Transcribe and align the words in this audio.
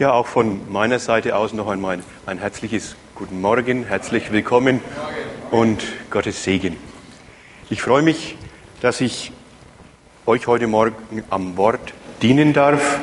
Ja, 0.00 0.12
auch 0.14 0.28
von 0.28 0.72
meiner 0.72 0.98
Seite 0.98 1.36
aus 1.36 1.52
noch 1.52 1.68
einmal 1.68 1.98
ein 2.24 2.38
herzliches 2.38 2.96
Guten 3.14 3.42
Morgen, 3.42 3.84
herzlich 3.84 4.32
willkommen 4.32 4.80
und 5.50 5.84
Gottes 6.08 6.42
Segen. 6.42 6.78
Ich 7.68 7.82
freue 7.82 8.00
mich, 8.00 8.38
dass 8.80 9.02
ich 9.02 9.30
euch 10.24 10.46
heute 10.46 10.68
Morgen 10.68 11.22
am 11.28 11.58
Wort 11.58 11.92
dienen 12.22 12.54
darf. 12.54 12.98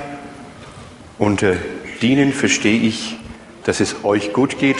Unter 1.19 1.53
dienen 2.01 2.33
verstehe 2.33 2.81
ich, 2.81 3.15
dass 3.63 3.79
es 3.79 4.03
euch 4.03 4.33
gut 4.33 4.57
geht, 4.57 4.77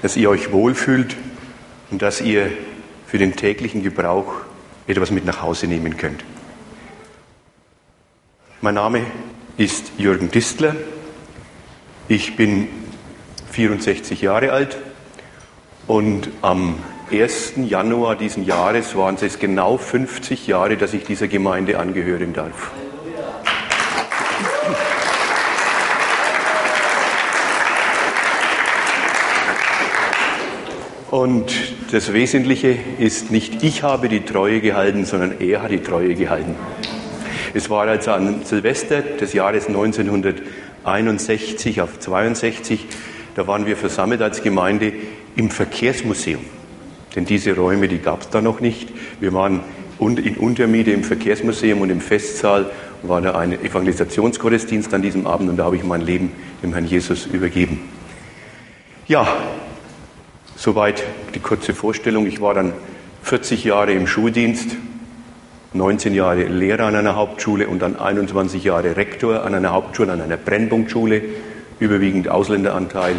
dass 0.00 0.16
ihr 0.16 0.30
euch 0.30 0.50
wohlfühlt 0.50 1.14
und 1.90 2.00
dass 2.00 2.22
ihr 2.22 2.52
für 3.06 3.18
den 3.18 3.36
täglichen 3.36 3.82
Gebrauch 3.82 4.32
etwas 4.86 5.10
mit 5.10 5.26
nach 5.26 5.42
Hause 5.42 5.66
nehmen 5.66 5.98
könnt. 5.98 6.24
Mein 8.62 8.76
Name 8.76 9.02
ist 9.58 9.92
Jürgen 9.98 10.30
Distler. 10.30 10.74
Ich 12.06 12.36
bin 12.36 12.68
64 13.52 14.20
Jahre 14.20 14.52
alt 14.52 14.76
und 15.86 16.28
am 16.42 16.74
1. 17.10 17.54
Januar 17.66 18.14
diesen 18.14 18.44
Jahres 18.44 18.94
waren 18.94 19.16
es 19.18 19.38
genau 19.38 19.78
50 19.78 20.46
Jahre, 20.46 20.76
dass 20.76 20.92
ich 20.92 21.04
dieser 21.04 21.28
Gemeinde 21.28 21.78
angehören 21.78 22.34
darf. 22.34 22.72
Und 31.10 31.54
das 31.90 32.12
Wesentliche 32.12 32.76
ist 32.98 33.30
nicht 33.30 33.62
ich 33.62 33.82
habe 33.82 34.10
die 34.10 34.26
Treue 34.26 34.60
gehalten, 34.60 35.06
sondern 35.06 35.40
er 35.40 35.62
hat 35.62 35.70
die 35.70 35.78
Treue 35.78 36.14
gehalten. 36.14 36.54
Es 37.54 37.70
war 37.70 37.86
also 37.86 38.10
an 38.10 38.44
Silvester 38.44 39.00
des 39.00 39.32
Jahres 39.32 39.68
1961 40.84 41.80
auf 41.80 41.98
62, 41.98 42.86
da 43.34 43.46
waren 43.46 43.66
wir 43.66 43.76
versammelt 43.76 44.22
als 44.22 44.42
Gemeinde 44.42 44.92
im 45.34 45.50
Verkehrsmuseum. 45.50 46.44
Denn 47.16 47.24
diese 47.24 47.56
Räume, 47.56 47.88
die 47.88 47.98
gab 47.98 48.22
es 48.22 48.30
da 48.30 48.40
noch 48.40 48.60
nicht. 48.60 48.90
Wir 49.20 49.32
waren 49.32 49.60
in 49.98 50.36
Untermiete 50.36 50.90
im 50.90 51.04
Verkehrsmuseum 51.04 51.80
und 51.80 51.90
im 51.90 52.00
Festsaal 52.00 52.70
war 53.02 53.20
da 53.20 53.36
ein 53.36 53.52
Evangelisationsgottesdienst 53.52 54.92
an 54.92 55.02
diesem 55.02 55.26
Abend 55.26 55.50
und 55.50 55.56
da 55.56 55.64
habe 55.64 55.76
ich 55.76 55.84
mein 55.84 56.00
Leben 56.00 56.32
dem 56.62 56.72
Herrn 56.72 56.86
Jesus 56.86 57.26
übergeben. 57.26 57.80
Ja, 59.06 59.26
soweit 60.56 61.04
die 61.34 61.40
kurze 61.40 61.74
Vorstellung. 61.74 62.26
Ich 62.26 62.40
war 62.40 62.54
dann 62.54 62.72
40 63.22 63.64
Jahre 63.64 63.92
im 63.92 64.06
Schuldienst, 64.06 64.76
19 65.74 66.14
Jahre 66.14 66.44
Lehrer 66.44 66.86
an 66.86 66.94
einer 66.94 67.16
Hauptschule 67.16 67.66
und 67.66 67.82
dann 67.82 67.98
21 67.98 68.62
Jahre 68.62 68.96
Rektor 68.96 69.44
an 69.44 69.54
einer 69.54 69.72
Hauptschule, 69.72 70.12
an 70.12 70.20
einer 70.20 70.36
Brennpunktschule, 70.36 71.20
überwiegend 71.80 72.28
Ausländeranteil, 72.28 73.16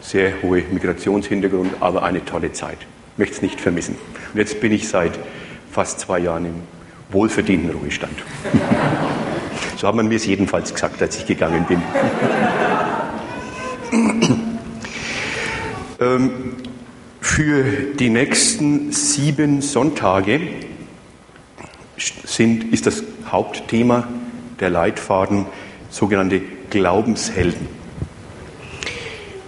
sehr 0.00 0.42
hohe 0.42 0.62
Migrationshintergrund, 0.70 1.74
aber 1.80 2.02
eine 2.02 2.24
tolle 2.24 2.52
Zeit. 2.52 2.78
Möchte 3.18 3.36
es 3.36 3.42
nicht 3.42 3.60
vermissen. 3.60 3.96
Und 4.32 4.38
jetzt 4.38 4.60
bin 4.60 4.72
ich 4.72 4.88
seit 4.88 5.12
fast 5.70 6.00
zwei 6.00 6.20
Jahren 6.20 6.46
im 6.46 6.54
wohlverdienten 7.10 7.70
Ruhestand. 7.70 8.14
So 9.76 9.88
hat 9.88 9.96
man 9.96 10.08
mir 10.08 10.16
es 10.16 10.24
jedenfalls 10.24 10.72
gesagt, 10.72 11.02
als 11.02 11.18
ich 11.18 11.26
gegangen 11.26 11.66
bin. 11.66 11.82
ähm, 16.00 16.30
für 17.20 17.64
die 17.98 18.08
nächsten 18.08 18.92
sieben 18.92 19.60
Sonntage 19.62 20.40
sind, 22.24 22.72
ist 22.72 22.86
das 22.86 23.02
Hauptthema 23.30 24.08
der 24.60 24.70
Leitfaden 24.70 25.46
sogenannte 25.90 26.40
Glaubenshelden. 26.70 27.68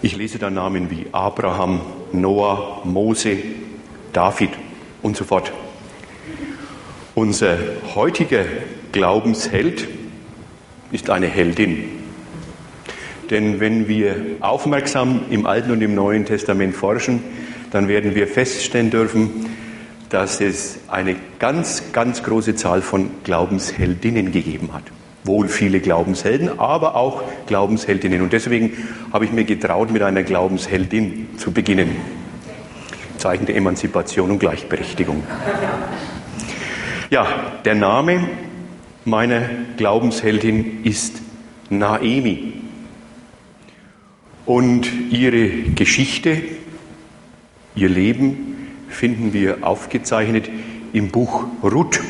Ich 0.03 0.17
lese 0.17 0.39
da 0.39 0.51
Namen 0.51 0.91
wie 0.91 1.07
Abraham, 1.13 1.81
Noah, 2.13 2.83
Mose, 2.85 3.39
David 4.13 4.51
und 5.03 5.17
so 5.17 5.25
fort. 5.25 5.53
Unser 7.15 7.59
heutiger 7.95 8.45
Glaubensheld 8.93 9.89
ist 10.93 11.11
eine 11.11 11.27
Heldin. 11.27 11.85
Denn 13.31 13.59
wenn 13.59 13.89
wir 13.89 14.17
aufmerksam 14.41 15.23
im 15.31 15.47
Alten 15.47 15.73
und 15.73 15.83
im 15.83 15.95
Neuen 15.95 16.25
Testament 16.25 16.77
forschen, 16.77 17.23
dann 17.71 17.89
werden 17.89 18.15
wir 18.15 18.29
feststellen 18.29 18.91
dürfen, 18.91 19.46
dass 20.09 20.41
es 20.41 20.79
eine 20.89 21.17
ganz, 21.39 21.93
ganz 21.93 22.23
große 22.23 22.55
Zahl 22.55 22.83
von 22.83 23.11
Glaubensheldinnen 23.25 24.33
gegeben 24.33 24.71
hat. 24.73 24.85
Wohl 25.25 25.49
viele 25.49 25.81
Glaubenshelden, 25.81 26.59
aber 26.59 26.95
auch 26.95 27.23
Glaubensheldinnen. 27.47 28.23
Und 28.23 28.33
deswegen 28.33 28.73
habe 29.13 29.25
ich 29.25 29.33
mir 29.33 29.45
getraut, 29.45 29.91
mit 29.91 30.03
einer 30.03 30.23
Glaubensheldin 30.23 31.29
zu 31.37 31.51
beginnen. 31.51 31.97
Zeichen 33.19 33.47
der 33.47 33.57
Emanzipation 33.57 34.31
und 34.31 34.39
Gleichberechtigung. 34.39 35.25
Ja, 37.11 37.27
der 37.65 37.75
Name 37.75 38.29
meiner 39.05 39.43
Glaubensheldin 39.77 40.85
ist 40.85 41.23
Naemi. 41.71 42.53
Und 44.45 44.89
ihre 45.11 45.49
Geschichte, 45.75 46.41
ihr 47.75 47.89
Leben 47.89 48.66
finden 48.89 49.33
wir 49.33 49.59
aufgezeichnet 49.63 50.49
im 50.93 51.11
Buch 51.11 51.45
Ruth. 51.63 52.01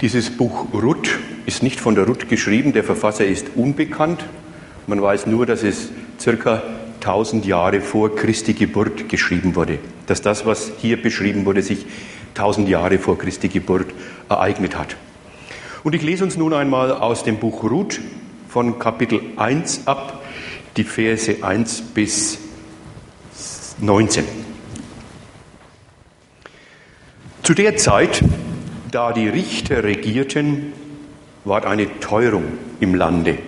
Dieses 0.00 0.30
Buch 0.30 0.66
Ruth 0.72 1.18
ist 1.46 1.62
nicht 1.62 1.80
von 1.80 1.94
der 1.94 2.06
Ruth 2.06 2.28
geschrieben, 2.28 2.72
der 2.72 2.84
Verfasser 2.84 3.26
ist 3.26 3.46
unbekannt. 3.54 4.24
Man 4.86 5.02
weiß 5.02 5.26
nur, 5.26 5.46
dass 5.46 5.62
es 5.62 5.90
circa 6.18 6.62
1000 7.00 7.46
Jahre 7.46 7.80
vor 7.80 8.14
Christi 8.14 8.52
Geburt 8.52 9.08
geschrieben 9.08 9.56
wurde. 9.56 9.78
Dass 10.06 10.22
das, 10.22 10.46
was 10.46 10.72
hier 10.78 11.00
beschrieben 11.00 11.44
wurde, 11.44 11.62
sich 11.62 11.86
1000 12.34 12.68
Jahre 12.68 12.98
vor 12.98 13.18
Christi 13.18 13.48
Geburt 13.48 13.86
ereignet 14.28 14.76
hat. 14.76 14.96
Und 15.82 15.94
ich 15.94 16.02
lese 16.02 16.24
uns 16.24 16.36
nun 16.36 16.52
einmal 16.52 16.92
aus 16.92 17.24
dem 17.24 17.38
Buch 17.38 17.64
Ruth 17.64 18.00
von 18.48 18.78
Kapitel 18.78 19.20
1 19.36 19.86
ab, 19.86 20.22
die 20.76 20.84
Verse 20.84 21.42
1 21.42 21.82
bis 21.94 22.38
19. 23.80 24.39
Zu 27.50 27.54
der 27.54 27.76
Zeit, 27.76 28.22
da 28.92 29.12
die 29.12 29.26
Richter 29.26 29.82
regierten, 29.82 30.72
war 31.44 31.66
eine 31.66 31.98
Teuerung 31.98 32.44
im 32.78 32.94
Lande. 32.94 33.38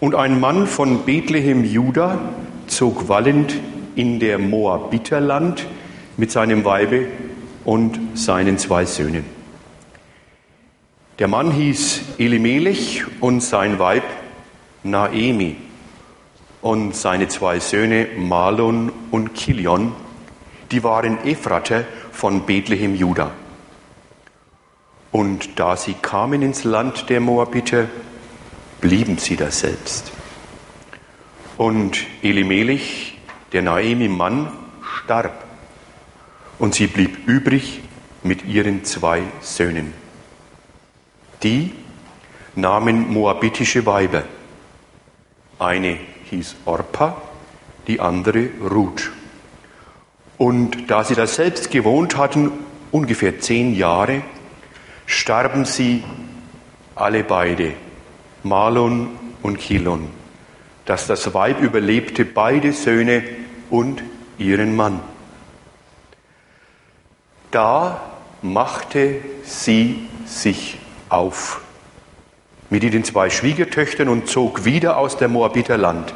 Und 0.00 0.16
ein 0.16 0.40
Mann 0.40 0.66
von 0.66 1.04
Bethlehem 1.04 1.62
Juda 1.62 2.18
zog 2.66 3.08
wallend 3.08 3.54
in 3.94 4.18
der 4.18 4.40
Moabiterland 4.40 5.64
mit 6.16 6.32
seinem 6.32 6.64
Weibe 6.64 7.06
und 7.64 8.00
seinen 8.14 8.58
zwei 8.58 8.84
Söhnen. 8.84 9.24
Der 11.20 11.28
Mann 11.28 11.52
hieß 11.52 12.16
Elimelech 12.18 13.04
und 13.20 13.44
sein 13.44 13.78
Weib 13.78 14.02
Naemi 14.82 15.54
und 16.62 16.96
seine 16.96 17.28
zwei 17.28 17.60
Söhne 17.60 18.08
Malon 18.16 18.90
und 19.12 19.36
Kilion, 19.36 19.92
die 20.72 20.82
waren 20.82 21.24
Ephrate 21.24 21.86
von 22.20 22.44
Bethlehem 22.44 22.94
Juda. 22.94 23.30
Und 25.10 25.58
da 25.58 25.74
sie 25.74 25.94
kamen 25.94 26.42
ins 26.42 26.64
Land 26.64 27.08
der 27.08 27.18
Moabiter, 27.18 27.86
blieben 28.82 29.16
sie 29.16 29.36
da 29.36 29.50
selbst. 29.50 30.12
Und 31.56 31.96
Elimelech, 32.20 33.16
der 33.54 33.62
Naemi-Mann, 33.62 34.52
starb. 34.82 35.44
Und 36.58 36.74
sie 36.74 36.88
blieb 36.88 37.26
übrig 37.26 37.80
mit 38.22 38.44
ihren 38.44 38.84
zwei 38.84 39.22
Söhnen. 39.40 39.94
Die 41.42 41.72
nahmen 42.54 43.10
moabitische 43.10 43.86
Weiber. 43.86 44.24
Eine 45.58 45.96
hieß 46.28 46.56
Orpa, 46.66 47.16
die 47.86 47.98
andere 47.98 48.50
Ruth. 48.70 49.10
Und 50.40 50.90
da 50.90 51.04
sie 51.04 51.14
das 51.14 51.34
selbst 51.34 51.70
gewohnt 51.70 52.16
hatten, 52.16 52.50
ungefähr 52.92 53.40
zehn 53.40 53.74
Jahre, 53.74 54.22
starben 55.04 55.66
sie 55.66 56.02
alle 56.94 57.24
beide, 57.24 57.74
Malon 58.42 59.08
und 59.42 59.58
Chilon, 59.58 60.08
dass 60.86 61.06
das 61.06 61.34
Weib 61.34 61.60
überlebte 61.60 62.24
beide 62.24 62.72
Söhne 62.72 63.22
und 63.68 64.02
ihren 64.38 64.74
Mann. 64.74 65.00
Da 67.50 68.00
machte 68.40 69.16
sie 69.44 70.08
sich 70.24 70.78
auf 71.10 71.60
mit 72.70 72.82
ihren 72.82 73.04
zwei 73.04 73.28
Schwiegertöchtern 73.28 74.08
und 74.08 74.26
zog 74.26 74.64
wieder 74.64 74.96
aus 74.96 75.18
der 75.18 75.28
Moabiterland. 75.28 76.14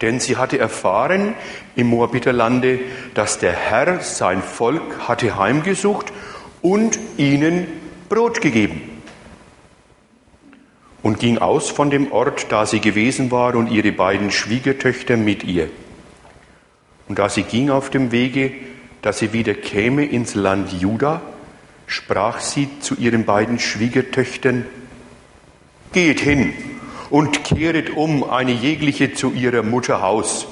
Denn 0.00 0.20
sie 0.20 0.36
hatte 0.36 0.58
erfahren 0.58 1.34
im 1.76 1.88
Moabiterlande, 1.88 2.80
dass 3.14 3.38
der 3.38 3.52
Herr 3.52 4.00
sein 4.00 4.42
Volk 4.42 5.08
hatte 5.08 5.38
heimgesucht 5.38 6.12
und 6.62 6.98
ihnen 7.16 7.66
Brot 8.08 8.40
gegeben. 8.40 8.94
und 11.04 11.20
ging 11.20 11.36
aus 11.36 11.68
von 11.68 11.90
dem 11.90 12.10
Ort, 12.12 12.46
da 12.50 12.64
sie 12.64 12.80
gewesen 12.80 13.30
war, 13.30 13.54
und 13.56 13.70
ihre 13.70 13.92
beiden 13.92 14.30
Schwiegertöchter 14.30 15.18
mit 15.18 15.44
ihr. 15.44 15.68
Und 17.08 17.18
da 17.18 17.28
sie 17.28 17.42
ging 17.42 17.68
auf 17.68 17.90
dem 17.90 18.10
Wege, 18.10 18.52
dass 19.02 19.18
sie 19.18 19.34
wieder 19.34 19.52
käme 19.52 20.06
ins 20.06 20.34
Land 20.34 20.72
Juda, 20.72 21.20
sprach 21.86 22.40
sie 22.40 22.80
zu 22.80 22.94
ihren 22.94 23.26
beiden 23.26 23.58
Schwiegertöchtern, 23.58 24.64
Geht 25.92 26.20
hin 26.20 26.54
und 27.10 27.44
kehret 27.44 27.90
um 27.90 28.28
eine 28.28 28.52
jegliche 28.52 29.14
zu 29.14 29.32
ihrer 29.32 29.62
Mutter 29.62 30.02
Haus. 30.02 30.46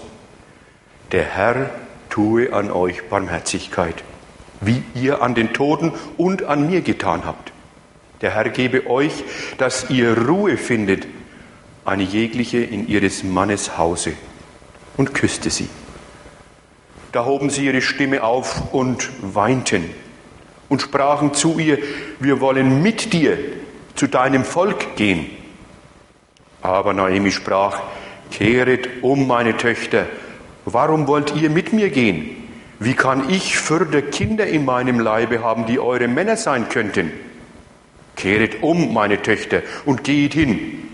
Der 1.12 1.25
Herr 1.25 1.70
tue 2.10 2.52
an 2.52 2.70
euch 2.70 3.08
Barmherzigkeit, 3.08 4.02
wie 4.60 4.82
ihr 4.94 5.22
an 5.22 5.34
den 5.34 5.52
Toten 5.52 5.93
und 6.16 6.44
an 6.44 6.69
mir 6.69 6.82
getan 6.82 7.25
habt. 7.25 7.52
Der 8.20 8.34
Herr 8.34 8.49
gebe 8.50 8.87
euch, 8.87 9.25
dass 9.58 9.90
ihr 9.90 10.16
Ruhe 10.16 10.56
findet, 10.56 11.06
eine 11.84 12.04
jegliche 12.04 12.58
in 12.58 12.87
ihres 12.87 13.25
Mannes 13.25 13.76
Hause, 13.76 14.12
und 14.96 15.14
küsste 15.14 15.50
sie. 15.50 15.69
Da 17.10 17.25
hoben 17.25 17.50
sie 17.50 17.66
ihre 17.66 17.82
Stimme 17.82 18.22
auf 18.22 18.72
und 18.72 19.10
weinten 19.20 19.84
und 20.69 20.81
sprachen 20.81 21.34
zu 21.34 21.58
ihr, 21.58 21.78
wir 22.20 22.40
wollen 22.40 22.82
mit 22.82 23.12
dir 23.12 23.37
zu 23.94 24.06
deinem 24.06 24.44
Volk 24.44 24.96
gehen. 24.96 25.26
Aber 26.62 26.93
Naomi 26.94 27.32
sprach, 27.32 27.81
kehret 28.31 28.88
um, 29.03 29.26
meine 29.26 29.56
Töchter, 29.56 30.06
warum 30.64 31.09
wollt 31.09 31.35
ihr 31.35 31.50
mit 31.50 31.73
mir 31.73 31.91
gehen? 31.91 32.37
Wie 32.79 32.94
kann 32.94 33.29
ich 33.31 33.59
fürder 33.59 34.03
Kinder 34.03 34.47
in 34.47 34.64
meinem 34.64 35.00
Leibe 35.00 35.43
haben, 35.43 35.67
die 35.67 35.79
eure 35.79 36.09
Männer 36.09 36.37
sein 36.37 36.69
könnten? 36.69 37.12
Kehret 38.17 38.62
um, 38.62 38.93
meine 38.93 39.23
Töchter, 39.23 39.62
und 39.85 40.05
geht 40.05 40.35
hin, 40.35 40.88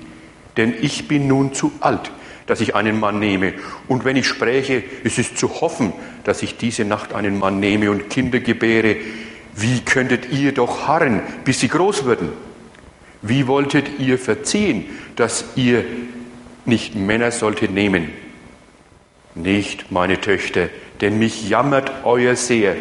denn 0.56 0.74
ich 0.80 1.06
bin 1.06 1.28
nun 1.28 1.52
zu 1.52 1.72
alt, 1.80 2.10
dass 2.46 2.60
ich 2.60 2.74
einen 2.74 2.98
Mann 2.98 3.18
nehme. 3.18 3.54
Und 3.88 4.04
wenn 4.04 4.16
ich 4.16 4.26
spräche, 4.26 4.82
es 5.04 5.18
ist 5.18 5.38
zu 5.38 5.60
hoffen, 5.60 5.92
dass 6.24 6.42
ich 6.42 6.56
diese 6.56 6.84
Nacht 6.84 7.14
einen 7.14 7.38
Mann 7.38 7.60
nehme 7.60 7.90
und 7.90 8.10
Kinder 8.10 8.40
gebäre. 8.40 8.96
Wie 9.54 9.80
könntet 9.80 10.30
ihr 10.30 10.52
doch 10.52 10.86
harren, 10.86 11.20
bis 11.44 11.60
sie 11.60 11.68
groß 11.68 12.04
würden? 12.04 12.47
Wie 13.22 13.46
wolltet 13.46 13.98
ihr 13.98 14.18
verziehen, 14.18 14.86
dass 15.16 15.44
ihr 15.56 15.84
nicht 16.64 16.94
Männer 16.94 17.30
solltet 17.30 17.72
nehmen? 17.72 18.10
Nicht, 19.34 19.90
meine 19.90 20.20
Töchter, 20.20 20.68
denn 21.00 21.18
mich 21.18 21.48
jammert 21.48 22.04
euer 22.04 22.36
sehr, 22.36 22.76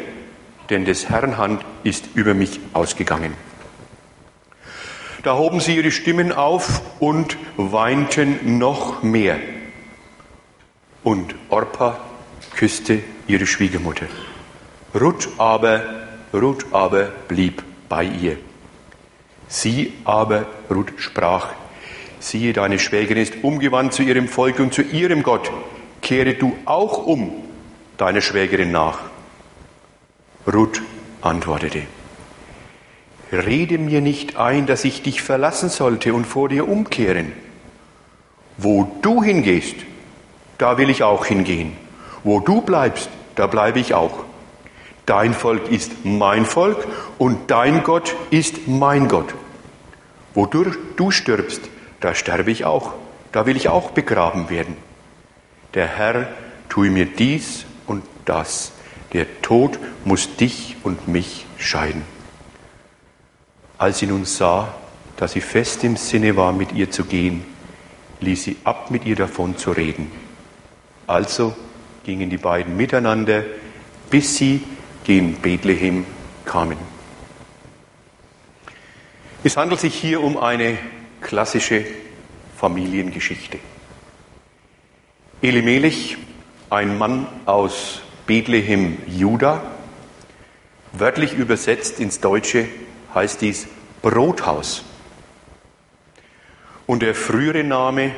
denn 0.69 0.85
des 0.85 1.09
Herrn 1.09 1.37
Hand 1.37 1.63
ist 1.83 2.09
über 2.13 2.33
mich 2.33 2.59
ausgegangen. 2.73 3.33
Da 5.23 5.35
hoben 5.35 5.59
sie 5.59 5.75
ihre 5.75 5.91
Stimmen 5.91 6.31
auf 6.31 6.81
und 6.99 7.37
weinten 7.57 8.57
noch 8.57 9.03
mehr. 9.03 9.37
Und 11.03 11.35
Orpa 11.49 11.99
küsste 12.55 12.99
ihre 13.27 13.45
Schwiegermutter. 13.45 14.05
Ruth 14.99 15.29
aber, 15.37 15.83
Ruth 16.33 16.65
aber 16.71 17.11
blieb 17.27 17.63
bei 17.89 18.03
ihr. 18.03 18.37
Sie 19.47 19.93
aber, 20.03 20.45
Ruth 20.69 20.93
sprach, 20.97 21.49
siehe, 22.19 22.53
deine 22.53 22.79
Schwägerin 22.79 23.23
ist 23.23 23.43
umgewandt 23.43 23.93
zu 23.93 24.03
ihrem 24.03 24.27
Volk 24.27 24.59
und 24.59 24.73
zu 24.73 24.81
ihrem 24.81 25.23
Gott. 25.23 25.51
Kehre 26.01 26.33
du 26.33 26.55
auch 26.65 27.05
um 27.05 27.31
deiner 27.97 28.21
Schwägerin 28.21 28.71
nach. 28.71 28.99
Ruth 30.51 30.81
antwortete, 31.21 31.83
Rede 33.31 33.77
mir 33.77 33.99
nicht 33.99 34.37
ein, 34.37 34.67
dass 34.67 34.85
ich 34.85 35.01
dich 35.01 35.21
verlassen 35.21 35.69
sollte 35.69 36.13
und 36.13 36.25
vor 36.25 36.47
dir 36.47 36.67
umkehren. 36.67 37.33
Wo 38.57 38.89
du 39.01 39.21
hingehst, 39.21 39.75
da 40.57 40.77
will 40.77 40.89
ich 40.89 41.03
auch 41.03 41.25
hingehen. 41.25 41.73
Wo 42.23 42.39
du 42.39 42.61
bleibst, 42.61 43.09
da 43.35 43.47
bleibe 43.47 43.79
ich 43.79 43.93
auch. 43.93 44.23
Dein 45.07 45.33
Volk 45.33 45.71
ist 45.71 46.03
mein 46.03 46.45
Volk 46.45 46.85
und 47.17 47.49
dein 47.49 47.83
Gott 47.83 48.13
ist 48.29 48.67
mein 48.67 49.07
Gott. 49.07 49.33
Wodurch 50.33 50.75
du 50.97 51.11
stirbst, 51.11 51.61
da 52.01 52.13
sterbe 52.13 52.51
ich 52.51 52.65
auch. 52.65 52.91
Da 53.31 53.45
will 53.45 53.55
ich 53.55 53.69
auch 53.69 53.91
begraben 53.91 54.49
werden. 54.49 54.75
Der 55.75 55.87
Herr 55.87 56.27
tue 56.67 56.89
mir 56.89 57.05
dies 57.05 57.65
und 57.85 58.03
das. 58.25 58.73
Der 59.13 59.41
Tod 59.41 59.79
muss 60.03 60.35
dich 60.35 60.75
und 60.83 61.07
mich 61.07 61.45
scheiden. 61.57 62.01
Als 63.77 63.99
sie 63.99 64.07
nun 64.07 64.25
sah, 64.25 64.75
dass 65.15 65.31
sie 65.31 65.41
fest 65.41 65.85
im 65.85 65.95
Sinne 65.95 66.35
war, 66.35 66.51
mit 66.51 66.73
ihr 66.73 66.91
zu 66.91 67.05
gehen, 67.05 67.45
ließ 68.19 68.43
sie 68.43 68.57
ab, 68.65 68.91
mit 68.91 69.05
ihr 69.05 69.15
davon 69.15 69.55
zu 69.55 69.71
reden. 69.71 70.11
Also 71.05 71.55
gingen 72.03 72.29
die 72.29 72.37
beiden 72.37 72.75
miteinander, 72.75 73.45
bis 74.09 74.35
sie 74.35 74.63
gen 75.07 75.35
Bethlehem 75.35 76.05
kamen. 76.43 76.77
Es 79.41 79.55
handelt 79.55 79.79
sich 79.79 79.95
hier 79.95 80.21
um 80.21 80.37
eine 80.37 80.77
klassische 81.21 81.85
Familiengeschichte. 82.57 83.57
Elimelech, 85.41 86.17
ein 86.69 86.97
Mann 86.97 87.25
aus 87.45 88.01
Bethlehem, 88.25 88.97
Juda, 89.07 89.63
wörtlich 90.91 91.33
übersetzt 91.33 92.01
ins 92.01 92.19
Deutsche 92.19 92.67
heißt 93.15 93.39
dies 93.39 93.67
Brothaus. 94.01 94.83
Und 96.85 97.01
der 97.01 97.15
frühere 97.15 97.63
Name 97.63 98.11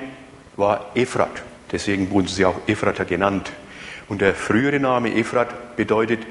war 0.56 0.90
Ephrat, 0.96 1.44
deswegen 1.72 2.10
wurden 2.10 2.28
sie 2.28 2.46
auch 2.46 2.62
Ephrata 2.66 3.04
genannt. 3.04 3.52
Und 4.08 4.22
der 4.22 4.34
frühere 4.34 4.80
Name 4.80 5.14
Ephrat 5.14 5.76
bedeutet 5.76 6.26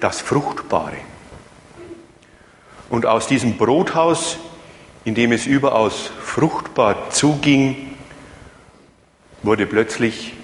das 0.00 0.20
Fruchtbare. 0.20 0.96
Und 2.88 3.06
aus 3.06 3.26
diesem 3.26 3.56
Brothaus, 3.56 4.38
in 5.04 5.14
dem 5.14 5.32
es 5.32 5.46
überaus 5.46 6.10
fruchtbar 6.20 7.10
zuging, 7.10 7.96
wurde 9.42 9.66
plötzlich 9.66 10.34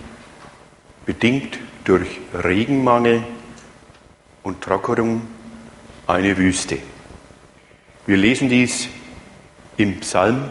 bedingt 1.07 1.59
durch 1.85 2.21
Regenmangel 2.33 3.25
und 4.43 4.61
Trockenung 4.61 5.23
eine 6.07 6.37
Wüste. 6.37 6.79
Wir 8.07 8.17
lesen 8.17 8.49
dies 8.49 8.89
im 9.77 10.01
Psalm 10.01 10.51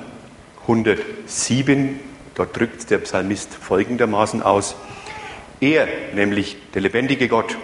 107. 0.64 2.00
Dort 2.36 2.58
drückt 2.58 2.90
der 2.90 3.00
Psalmist 3.00 3.54
folgendermaßen 3.54 4.42
aus. 4.42 4.76
Er, 5.60 5.88
nämlich 6.14 6.58
der 6.74 6.82
lebendige 6.82 7.28
Gott, 7.28 7.58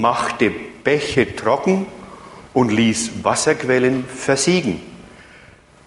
machte 0.00 0.50
Bäche 0.84 1.34
trocken 1.34 1.86
und 2.52 2.72
ließ 2.72 3.24
Wasserquellen 3.24 4.04
versiegen, 4.04 4.80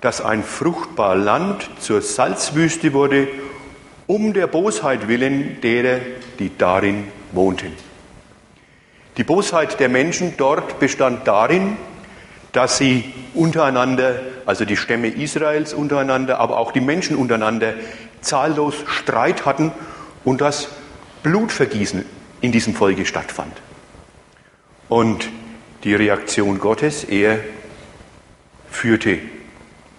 dass 0.02 0.22
ein 0.22 0.44
fruchtbar 0.44 1.16
Land 1.16 1.70
zur 1.80 2.02
Salzwüste 2.02 2.94
wurde, 2.94 3.28
um 4.08 4.34
der 4.34 4.48
Bosheit 4.48 5.08
willen 5.08 5.62
derer, 5.62 6.00
die 6.40 6.52
darin 6.58 7.06
wohnten. 7.32 7.74
Die 9.18 9.24
Bosheit 9.24 9.80
der 9.80 9.90
Menschen 9.90 10.36
dort 10.38 10.80
bestand 10.80 11.28
darin, 11.28 11.78
dass 12.52 12.78
sie 12.78 13.14
untereinander, 13.34 14.20
also 14.46 14.66
die 14.66 14.78
Stämme 14.78 15.08
Israels 15.08 15.74
untereinander, 15.74 16.40
aber 16.40 16.58
auch 16.58 16.72
die 16.72 16.82
Menschen 16.82 17.16
untereinander, 17.16 17.74
zahllos 18.22 18.76
Streit 18.88 19.46
hatten 19.46 19.72
und 20.24 20.42
das 20.42 20.70
Blutvergießen 21.24 22.06
in 22.42 22.52
diesem 22.52 22.74
Volke 22.74 23.06
stattfand. 23.06 23.54
Und 24.90 25.30
die 25.84 25.94
Reaktion 25.94 26.60
Gottes, 26.60 27.04
er 27.04 27.40
führte 28.70 29.20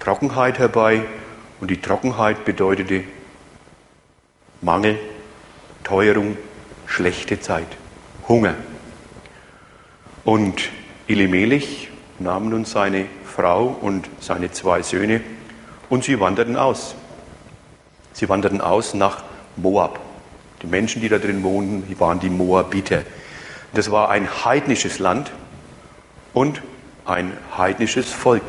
Trockenheit 0.00 0.59
herbei 0.59 1.02
und 1.61 1.70
die 1.70 1.80
Trockenheit 1.80 2.44
bedeutete 2.44 3.04
Mangel, 4.61 4.99
Teuerung, 5.85 6.37
schlechte 6.87 7.40
Zeit, 7.40 7.68
Hunger. 8.28 8.54
Und 10.25 10.70
Elimelech 11.06 11.88
nahm 12.18 12.50
nun 12.50 12.64
seine 12.64 13.06
Frau 13.25 13.66
und 13.80 14.09
seine 14.20 14.50
zwei 14.50 14.82
Söhne 14.82 15.23
und 15.88 16.04
sie 16.04 16.20
wanderten 16.20 16.56
aus. 16.56 16.94
Sie 18.12 18.28
wanderten 18.28 18.61
aus 18.61 18.92
nach 18.94 19.23
Moab. 19.56 20.00
Die 20.62 20.66
Menschen, 20.66 21.00
die 21.00 21.09
da 21.09 21.18
drin 21.18 21.42
wohnten, 21.42 21.99
waren 21.99 22.20
die 22.20 22.28
Moabiter. 22.28 23.02
Das 23.75 23.91
war 23.91 24.11
ein 24.11 24.45
heidnisches 24.45 24.99
Land 24.99 25.31
und 26.33 26.62
ein 27.05 27.33
heidnisches 27.57 28.12
Volk. 28.12 28.43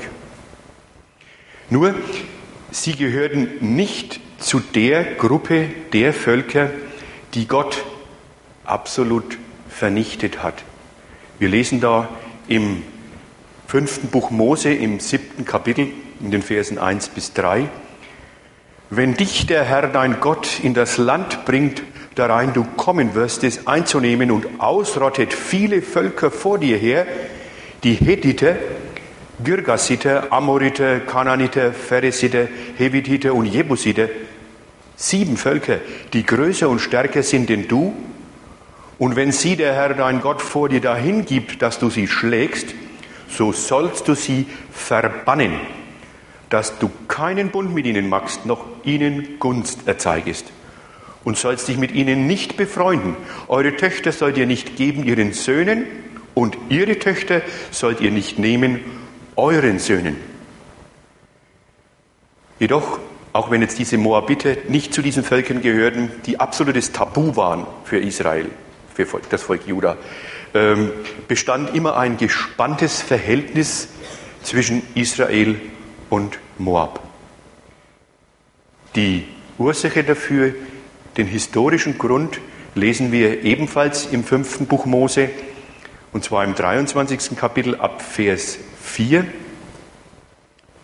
Nur, 1.70 1.96
sie 2.72 2.94
gehörten 2.96 3.76
nicht 3.76 4.20
zu 4.40 4.60
der 4.60 5.04
Gruppe 5.04 5.70
der 5.94 6.14
Völker, 6.14 6.70
die 7.34 7.48
Gott 7.48 7.84
absolut 8.66 9.38
vernichtet 9.70 10.44
hat. 10.44 10.64
Wir 11.40 11.50
lesen 11.50 11.80
da 11.80 12.10
im 12.48 12.84
fünften 13.68 14.10
Buch 14.10 14.32
Mose 14.32 14.74
im 14.74 15.00
siebten 15.00 15.46
Kapitel 15.46 15.88
in 16.20 16.32
den 16.32 16.42
Versen 16.42 16.78
1 16.78 17.10
bis 17.10 17.34
3. 17.34 17.70
Wenn 18.90 19.14
dich 19.14 19.48
der 19.48 19.64
Herr 19.64 19.88
dein 19.88 20.20
Gott 20.20 20.60
in 20.62 20.74
das 20.74 20.98
Land 20.98 21.46
bringt, 21.46 21.82
darein 22.16 22.54
du 22.54 22.64
kommen 22.64 23.16
wirst, 23.16 23.44
es 23.44 23.68
einzunehmen 23.68 24.32
und 24.32 24.60
ausrottet 24.60 25.34
viele 25.34 25.82
Völker 25.82 26.32
vor 26.32 26.58
dir 26.58 26.78
her, 26.78 27.06
die 27.84 27.94
Hethiter, 27.94 28.56
Girgasiter, 29.44 30.32
Amoriter, 30.32 31.00
Kananiter, 31.00 31.74
Pharisiter, 31.74 32.48
Hevititer 32.78 33.34
und 33.34 33.46
Jebusiter, 33.46 34.08
sieben 34.96 35.38
Völker, 35.38 35.80
die 36.14 36.26
größer 36.26 36.70
und 36.70 36.80
stärker 36.80 37.24
sind 37.24 37.50
denn 37.50 37.68
du, 37.68 37.94
und 39.00 39.16
wenn 39.16 39.32
sie 39.32 39.56
der 39.56 39.74
Herr 39.74 39.96
dein 39.96 40.22
Gott 40.22 40.44
vor 40.44 40.70
dir 40.70 40.80
dahin 40.80 41.26
gibt, 41.26 41.64
dass 41.64 41.80
du 41.80 41.90
sie 41.90 42.08
schlägst, 42.08 42.68
so 43.28 43.52
sollst 43.52 44.08
du 44.08 44.14
sie 44.14 44.46
verbannen, 44.72 45.54
dass 46.52 46.78
du 46.78 46.92
keinen 47.08 47.50
Bund 47.50 47.74
mit 47.74 47.88
ihnen 47.88 48.10
machst, 48.10 48.46
noch 48.46 48.64
ihnen 48.84 49.40
Gunst 49.40 49.88
erzeigest. 49.88 50.52
Und 51.24 51.38
sollst 51.38 51.68
dich 51.68 51.78
mit 51.78 51.92
ihnen 51.92 52.26
nicht 52.26 52.58
befreunden. 52.58 53.16
Eure 53.48 53.76
Töchter 53.76 54.12
sollt 54.12 54.38
ihr 54.38 54.48
nicht 54.48 54.76
geben 54.76 55.04
ihren 55.04 55.34
Söhnen, 55.34 55.86
und 56.34 56.58
ihre 56.70 56.98
Töchter 57.00 57.42
sollt 57.72 58.02
ihr 58.02 58.12
nicht 58.12 58.40
nehmen 58.40 58.80
euren 59.36 59.80
Söhnen. 59.80 60.18
Jedoch, 62.60 63.00
auch 63.34 63.50
wenn 63.52 63.62
jetzt 63.62 63.80
diese 63.80 63.98
Moabiter 63.98 64.56
nicht 64.68 64.94
zu 64.94 65.02
diesen 65.02 65.24
Völkern 65.24 65.62
gehörten, 65.62 66.12
die 66.26 66.40
absolutes 66.40 66.92
Tabu 66.92 67.36
waren 67.36 67.66
für 67.84 68.00
Israel, 68.00 68.48
für 68.94 69.08
das 69.30 69.42
Volk 69.42 69.68
Juda, 69.68 69.98
ähm, 70.54 70.92
bestand 71.28 71.74
immer 71.76 71.98
ein 71.98 72.18
gespanntes 72.18 73.02
Verhältnis 73.02 73.88
zwischen 74.44 74.84
Israel 74.96 75.60
und 76.10 76.40
Moab. 76.58 77.02
Die 78.96 79.26
Ursache 79.58 80.04
dafür, 80.04 80.54
den 81.18 81.28
historischen 81.28 81.98
Grund, 81.98 82.40
lesen 82.76 83.12
wir 83.12 83.44
ebenfalls 83.44 84.06
im 84.06 84.24
fünften 84.24 84.66
Buch 84.66 84.86
Mose, 84.86 85.30
und 86.14 86.24
zwar 86.24 86.44
im 86.44 86.56
23. 86.56 87.38
Kapitel 87.38 87.76
ab 87.76 88.02
Vers 88.02 88.58
4. 88.82 89.26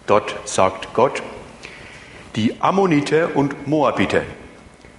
Dort 0.06 0.36
sagt 0.46 0.94
Gott, 0.94 1.22
die 2.36 2.62
Ammoniter 2.62 3.36
und 3.36 3.68
Moabiter 3.68 4.22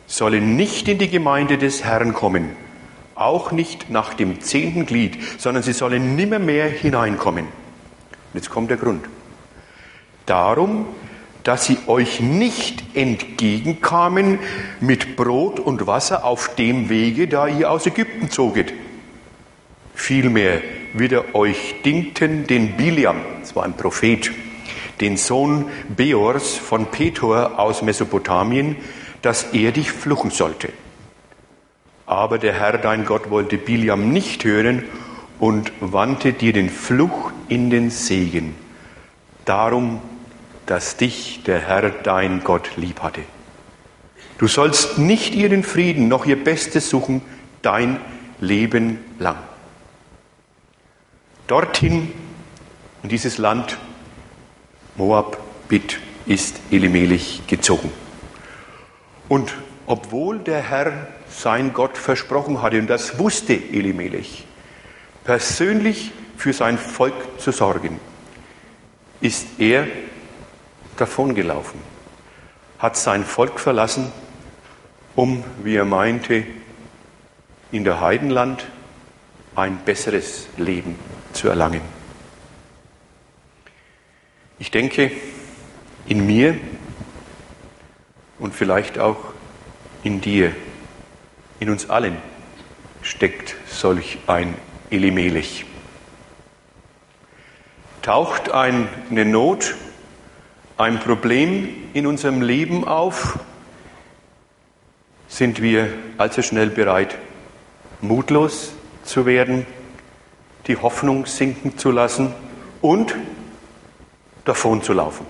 sollen 0.07 0.57
nicht 0.57 0.89
in 0.89 0.99
die 0.99 1.09
Gemeinde 1.09 1.59
des 1.59 1.85
Herrn 1.85 2.13
kommen, 2.13 2.57
auch 3.15 3.53
nicht 3.53 3.91
nach 3.91 4.15
dem 4.15 4.41
zehnten 4.41 4.87
Glied, 4.87 5.19
sondern 5.39 5.63
sie 5.63 5.73
sollen 5.73 6.17
nimmermehr 6.17 6.69
hineinkommen. 6.69 7.45
Und 7.45 8.35
jetzt 8.35 8.51
kommt 8.51 8.71
der 8.71 8.77
Grund. 8.77 9.05
Darum, 10.27 10.87
dass 11.49 11.65
sie 11.65 11.79
euch 11.87 12.21
nicht 12.21 12.95
entgegenkamen 12.95 14.39
mit 14.81 15.17
Brot 15.17 15.59
und 15.59 15.87
Wasser 15.87 16.27
auf 16.27 16.55
dem 16.57 16.91
Wege, 16.91 17.27
da 17.27 17.47
ihr 17.47 17.71
aus 17.71 17.87
Ägypten 17.87 18.29
zoget. 18.29 18.75
Vielmehr 19.95 20.61
wird 20.93 21.13
er 21.13 21.35
euch 21.35 21.77
dinkten 21.87 22.47
den 22.47 22.77
Biliam, 22.77 23.17
das 23.41 23.57
war 23.57 23.65
ein 23.65 23.73
Prophet, 23.73 24.31
den 25.01 25.17
Sohn 25.17 25.71
Beors 25.89 26.55
von 26.55 26.85
Petor 26.85 27.59
aus 27.59 27.81
Mesopotamien, 27.81 28.77
dass 29.23 29.45
er 29.55 29.73
dich 29.73 29.91
fluchen 29.91 30.31
sollte. 30.31 30.69
Aber 32.05 32.37
der 32.37 32.61
Herr 32.61 32.77
dein 32.77 33.07
Gott 33.07 33.31
wollte 33.31 33.57
Biliam 33.57 34.13
nicht 34.13 34.45
hören 34.45 34.85
und 35.41 35.73
wandte 35.81 36.35
dir 36.35 36.53
den 36.53 36.69
Fluch 36.69 37.33
in 37.49 37.71
den 37.71 37.89
Segen. 37.89 38.55
Darum, 39.47 40.03
dass 40.69 40.99
dich 40.99 41.43
der 41.45 41.61
Herr 41.61 41.89
dein 41.89 42.45
Gott 42.45 42.77
lieb 42.77 43.03
hatte. 43.03 43.23
Du 44.37 44.47
sollst 44.47 44.99
nicht 44.99 45.35
ihren 45.35 45.65
Frieden 45.65 46.09
noch 46.09 46.27
ihr 46.27 46.45
Bestes 46.45 46.91
suchen, 46.91 47.23
dein 47.63 47.99
Leben 48.39 48.99
lang. 49.19 49.39
Dorthin, 51.47 52.13
in 53.03 53.09
dieses 53.09 53.39
Land, 53.39 53.79
Moab, 54.97 55.39
Bit, 55.69 56.01
ist 56.27 56.61
Elimelech 56.71 57.47
gezogen. 57.47 57.91
Und 59.27 59.55
obwohl 59.87 60.39
der 60.39 60.61
Herr 60.61 61.09
sein 61.31 61.73
Gott 61.73 61.97
versprochen 61.97 62.61
hatte, 62.61 62.79
und 62.79 62.89
das 62.89 63.19
wusste 63.19 63.55
Elimelech, 63.55 64.45
persönlich 65.25 66.13
für 66.37 66.53
sein 66.53 66.77
Volk 66.77 67.15
zu 67.39 67.53
sorgen, 67.53 67.99
ist 69.23 69.47
er 69.59 69.87
davongelaufen, 71.01 71.81
hat 72.79 72.97
sein 72.97 73.25
Volk 73.25 73.59
verlassen, 73.61 74.13
um, 75.17 75.43
wie 75.63 75.77
er 75.77 75.85
meinte, 75.85 76.45
in 77.73 77.85
der 77.85 78.01
Heidenland 78.01 78.67
ein 79.55 79.79
besseres 79.85 80.49
Leben 80.57 80.97
zu 81.33 81.49
erlangen. 81.49 81.83
Ich 84.59 84.71
denke, 84.71 85.11
in 86.07 86.27
mir 86.27 86.57
und 88.39 88.55
vielleicht 88.55 88.99
auch 88.99 89.19
in 90.03 90.21
dir 90.21 90.55
in 91.61 91.71
uns 91.71 91.91
allen 91.91 92.17
steckt 93.03 93.57
solch 93.67 94.19
ein 94.27 94.55
Elimelech. 94.91 95.65
Taucht 98.03 98.51
eine 98.53 98.89
Not, 99.25 99.75
ein 100.79 101.01
Problem 101.01 101.69
in 101.93 102.07
unserem 102.07 102.41
Leben 102.41 102.87
auf, 102.87 103.41
sind 105.27 105.61
wir 105.61 105.93
allzu 106.17 106.43
schnell 106.43 106.71
bereit, 106.71 107.19
mutlos 108.01 108.73
zu 109.03 109.27
werden, 109.27 109.67
die 110.69 110.77
Hoffnung 110.77 111.27
sinken 111.27 111.77
zu 111.77 111.91
lassen 111.91 112.33
und 112.81 113.15
davon 114.45 114.83
zu 114.83 114.93
laufen. 114.93 115.27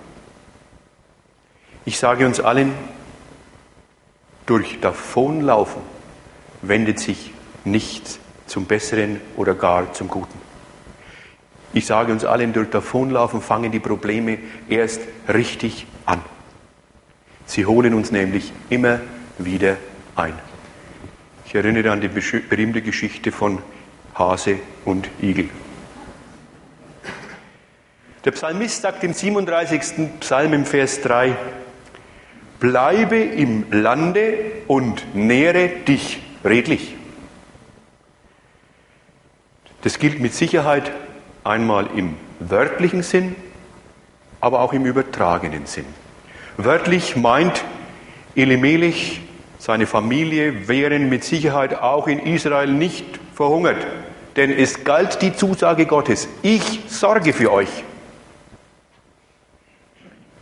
Ich 1.86 1.98
sage 1.98 2.26
uns 2.26 2.40
allen, 2.40 2.74
durch 4.44 4.80
Davonlaufen 4.80 5.80
wendet 6.60 6.98
sich 6.98 7.32
nichts 7.64 8.18
zum 8.46 8.66
Besseren 8.66 9.20
oder 9.36 9.54
gar 9.54 9.92
zum 9.94 10.08
Guten. 10.08 10.47
Ich 11.72 11.86
sage 11.86 12.12
uns 12.12 12.24
allen, 12.24 12.52
durch 12.52 12.70
Davonlaufen 12.70 13.42
fangen 13.42 13.70
die 13.70 13.78
Probleme 13.78 14.38
erst 14.68 15.02
richtig 15.28 15.86
an. 16.06 16.20
Sie 17.46 17.66
holen 17.66 17.94
uns 17.94 18.10
nämlich 18.10 18.52
immer 18.70 19.00
wieder 19.38 19.76
ein. 20.16 20.34
Ich 21.46 21.54
erinnere 21.54 21.90
an 21.90 22.00
die 22.00 22.08
berühmte 22.08 22.82
Geschichte 22.82 23.32
von 23.32 23.58
Hase 24.14 24.56
und 24.84 25.08
Igel. 25.22 25.48
Der 28.24 28.32
Psalmist 28.32 28.82
sagt 28.82 29.04
im 29.04 29.14
37. 29.14 30.20
Psalm 30.20 30.52
im 30.52 30.66
Vers 30.66 31.00
3, 31.02 31.36
Bleibe 32.60 33.16
im 33.16 33.66
Lande 33.70 34.34
und 34.66 35.14
nähre 35.14 35.68
dich 35.68 36.20
redlich. 36.44 36.96
Das 39.82 39.98
gilt 39.98 40.18
mit 40.18 40.34
Sicherheit 40.34 40.90
einmal 41.48 41.88
im 41.96 42.14
wörtlichen 42.40 43.02
Sinn, 43.02 43.34
aber 44.40 44.60
auch 44.60 44.72
im 44.72 44.84
übertragenen 44.84 45.66
Sinn. 45.66 45.86
Wörtlich 46.56 47.16
meint 47.16 47.64
Elimelech, 48.36 49.22
seine 49.58 49.86
Familie 49.86 50.68
wären 50.68 51.08
mit 51.08 51.24
Sicherheit 51.24 51.74
auch 51.74 52.06
in 52.06 52.20
Israel 52.20 52.68
nicht 52.68 53.18
verhungert, 53.34 53.86
denn 54.36 54.52
es 54.52 54.84
galt 54.84 55.20
die 55.22 55.34
Zusage 55.34 55.86
Gottes, 55.86 56.28
ich 56.42 56.80
sorge 56.86 57.32
für 57.32 57.50
euch. 57.50 57.84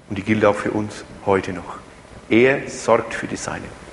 Und 0.09 0.19
die 0.19 0.23
gilt 0.23 0.45
auch 0.45 0.55
für 0.55 0.71
uns 0.71 1.05
heute 1.25 1.53
noch. 1.53 1.79
Er 2.29 2.69
sorgt 2.69 3.15
für 3.15 3.27
die 3.27 3.37
Seinen. 3.37 3.87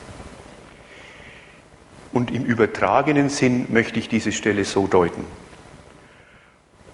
Und 2.12 2.32
im 2.32 2.44
übertragenen 2.44 3.30
Sinn 3.30 3.68
möchte 3.70 3.98
ich 3.98 4.10
diese 4.10 4.32
Stelle 4.32 4.66
so 4.66 4.88
deuten. 4.88 5.26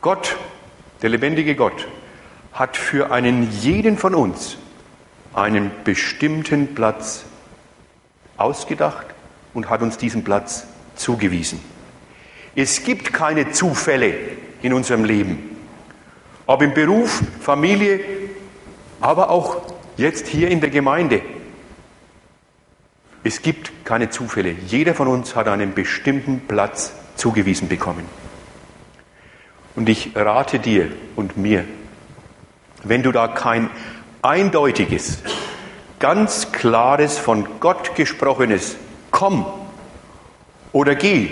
Gott, 0.01 0.37
der 1.01 1.09
lebendige 1.09 1.55
Gott, 1.55 1.87
hat 2.53 2.77
für 2.77 3.11
einen 3.11 3.51
jeden 3.51 3.97
von 3.97 4.15
uns 4.15 4.57
einen 5.33 5.71
bestimmten 5.83 6.73
Platz 6.73 7.25
ausgedacht 8.37 9.07
und 9.53 9.69
hat 9.69 9.81
uns 9.81 9.97
diesen 9.97 10.23
Platz 10.23 10.65
zugewiesen. 10.95 11.59
Es 12.55 12.83
gibt 12.83 13.13
keine 13.13 13.51
Zufälle 13.51 14.13
in 14.61 14.73
unserem 14.73 15.03
Leben. 15.03 15.57
Ob 16.45 16.61
im 16.61 16.73
Beruf, 16.73 17.21
Familie, 17.41 17.99
aber 19.01 19.29
auch 19.29 19.61
jetzt 19.97 20.27
hier 20.27 20.49
in 20.49 20.61
der 20.61 20.69
Gemeinde. 20.69 21.21
Es 23.23 23.41
gibt 23.41 23.85
keine 23.85 24.09
Zufälle. 24.09 24.55
Jeder 24.65 24.95
von 24.95 25.07
uns 25.07 25.35
hat 25.35 25.47
einen 25.47 25.73
bestimmten 25.73 26.41
Platz 26.47 26.93
zugewiesen 27.15 27.67
bekommen. 27.67 28.18
Und 29.75 29.89
ich 29.89 30.15
rate 30.15 30.59
dir 30.59 30.91
und 31.15 31.37
mir, 31.37 31.65
wenn 32.83 33.03
du 33.03 33.11
da 33.11 33.27
kein 33.27 33.69
eindeutiges, 34.21 35.19
ganz 35.99 36.51
klares, 36.51 37.17
von 37.17 37.59
Gott 37.59 37.95
gesprochenes 37.95 38.77
Komm 39.11 39.45
oder 40.71 40.95
Geh 40.95 41.29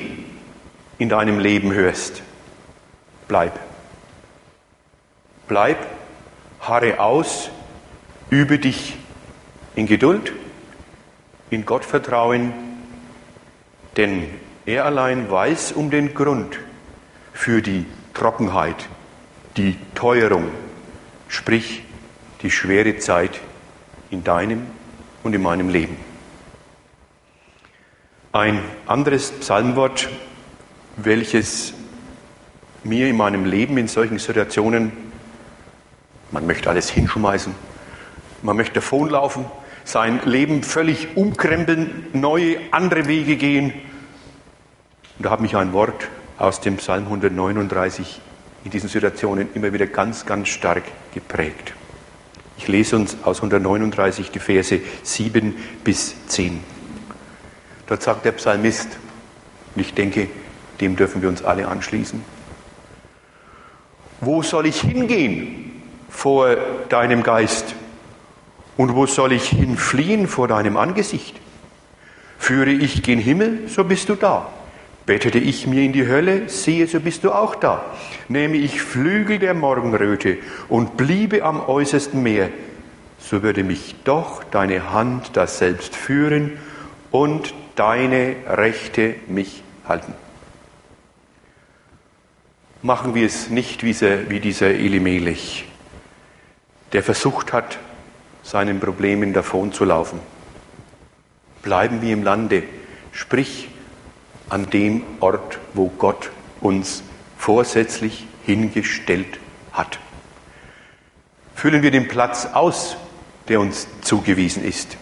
in 0.97 1.09
deinem 1.09 1.39
Leben 1.39 1.73
hörst, 1.73 2.21
bleib. 3.27 3.59
Bleib, 5.47 5.77
harre 6.59 6.99
aus, 6.99 7.49
übe 8.29 8.59
dich 8.59 8.97
in 9.75 9.85
Geduld, 9.85 10.33
in 11.49 11.65
Gottvertrauen, 11.65 12.53
denn 13.95 14.27
er 14.65 14.85
allein 14.85 15.31
weiß 15.31 15.71
um 15.71 15.89
den 15.89 16.13
Grund 16.13 16.59
für 17.31 17.61
die 17.61 17.85
Trockenheit, 18.17 18.87
die 19.57 19.77
Teuerung, 19.93 20.49
sprich 21.27 21.83
die 22.41 22.49
schwere 22.49 22.97
Zeit 22.97 23.39
in 24.09 24.23
deinem 24.23 24.65
und 25.23 25.35
in 25.35 25.41
meinem 25.43 25.69
Leben. 25.69 25.97
Ein 28.31 28.59
anderes 28.87 29.31
Psalmwort, 29.31 30.09
welches 30.95 31.75
mir 32.83 33.07
in 33.07 33.17
meinem 33.17 33.45
Leben 33.45 33.77
in 33.77 33.87
solchen 33.87 34.17
Situationen, 34.17 34.91
man 36.31 36.47
möchte 36.47 36.71
alles 36.71 36.89
hinschmeißen, 36.89 37.53
man 38.41 38.57
möchte 38.57 38.75
davonlaufen, 38.75 39.45
sein 39.83 40.21
Leben 40.25 40.63
völlig 40.63 41.15
umkrempeln, 41.15 42.07
neue, 42.13 42.57
andere 42.71 43.07
Wege 43.07 43.35
gehen. 43.37 43.73
Und 45.17 45.25
da 45.25 45.29
hat 45.29 45.39
mich 45.39 45.55
ein 45.55 45.71
Wort 45.71 46.09
aus 46.37 46.61
dem 46.61 46.77
Psalm 46.77 47.03
139 47.05 48.21
in 48.63 48.71
diesen 48.71 48.89
Situationen 48.89 49.49
immer 49.53 49.73
wieder 49.73 49.87
ganz, 49.87 50.25
ganz 50.25 50.49
stark 50.49 50.83
geprägt. 51.13 51.73
Ich 52.57 52.67
lese 52.67 52.95
uns 52.95 53.17
aus 53.23 53.37
139 53.37 54.31
die 54.31 54.39
Verse 54.39 54.79
7 55.03 55.55
bis 55.83 56.15
10. 56.27 56.59
Dort 57.87 58.03
sagt 58.03 58.25
der 58.25 58.33
Psalmist, 58.33 58.97
und 59.75 59.81
ich 59.81 59.93
denke, 59.93 60.27
dem 60.81 60.95
dürfen 60.95 61.21
wir 61.21 61.29
uns 61.29 61.43
alle 61.43 61.67
anschließen, 61.67 62.21
wo 64.19 64.41
soll 64.41 64.65
ich 64.65 64.81
hingehen 64.81 65.81
vor 66.09 66.57
deinem 66.89 67.23
Geist? 67.23 67.75
Und 68.75 68.95
wo 68.95 69.05
soll 69.05 69.31
ich 69.31 69.49
hinfliehen 69.49 70.27
vor 70.27 70.47
deinem 70.47 70.77
Angesicht? 70.77 71.39
Führe 72.39 72.71
ich 72.71 73.01
gen 73.03 73.19
Himmel, 73.19 73.67
so 73.67 73.83
bist 73.83 74.09
du 74.09 74.15
da. 74.15 74.49
Bettete 75.07 75.39
ich 75.39 75.67
mir 75.67 75.83
in 75.83 75.93
die 75.93 76.05
Hölle, 76.05 76.49
sehe, 76.49 76.85
so 76.85 76.99
bist 76.99 77.23
du 77.23 77.31
auch 77.31 77.55
da. 77.55 77.95
Nehme 78.27 78.57
ich 78.57 78.81
Flügel 78.81 79.39
der 79.39 79.53
Morgenröte 79.53 80.37
und 80.67 80.97
bliebe 80.97 81.43
am 81.43 81.61
äußersten 81.61 82.21
Meer, 82.21 82.49
so 83.17 83.41
würde 83.41 83.63
mich 83.63 83.95
doch 84.03 84.43
deine 84.43 84.91
Hand 84.91 85.37
das 85.37 85.59
selbst 85.59 85.95
führen 85.95 86.57
und 87.09 87.53
deine 87.75 88.35
Rechte 88.47 89.15
mich 89.27 89.63
halten. 89.87 90.13
Machen 92.81 93.15
wir 93.15 93.25
es 93.25 93.49
nicht 93.49 93.83
wie 93.83 94.39
dieser 94.41 94.71
Elimelech, 94.71 95.69
der 96.91 97.01
versucht 97.01 97.53
hat, 97.53 97.79
seinen 98.43 98.81
Problemen 98.81 99.31
davonzulaufen. 99.31 100.19
Bleiben 101.63 102.01
wir 102.01 102.11
im 102.11 102.23
Lande, 102.23 102.63
sprich 103.13 103.69
an 104.49 104.69
dem 104.69 105.03
Ort, 105.19 105.59
wo 105.73 105.89
Gott 105.89 106.31
uns 106.61 107.03
vorsätzlich 107.37 108.25
hingestellt 108.45 109.39
hat. 109.71 109.99
Füllen 111.55 111.81
wir 111.81 111.91
den 111.91 112.07
Platz 112.07 112.45
aus, 112.45 112.97
der 113.47 113.59
uns 113.59 113.87
zugewiesen 114.01 114.63
ist. 114.63 114.97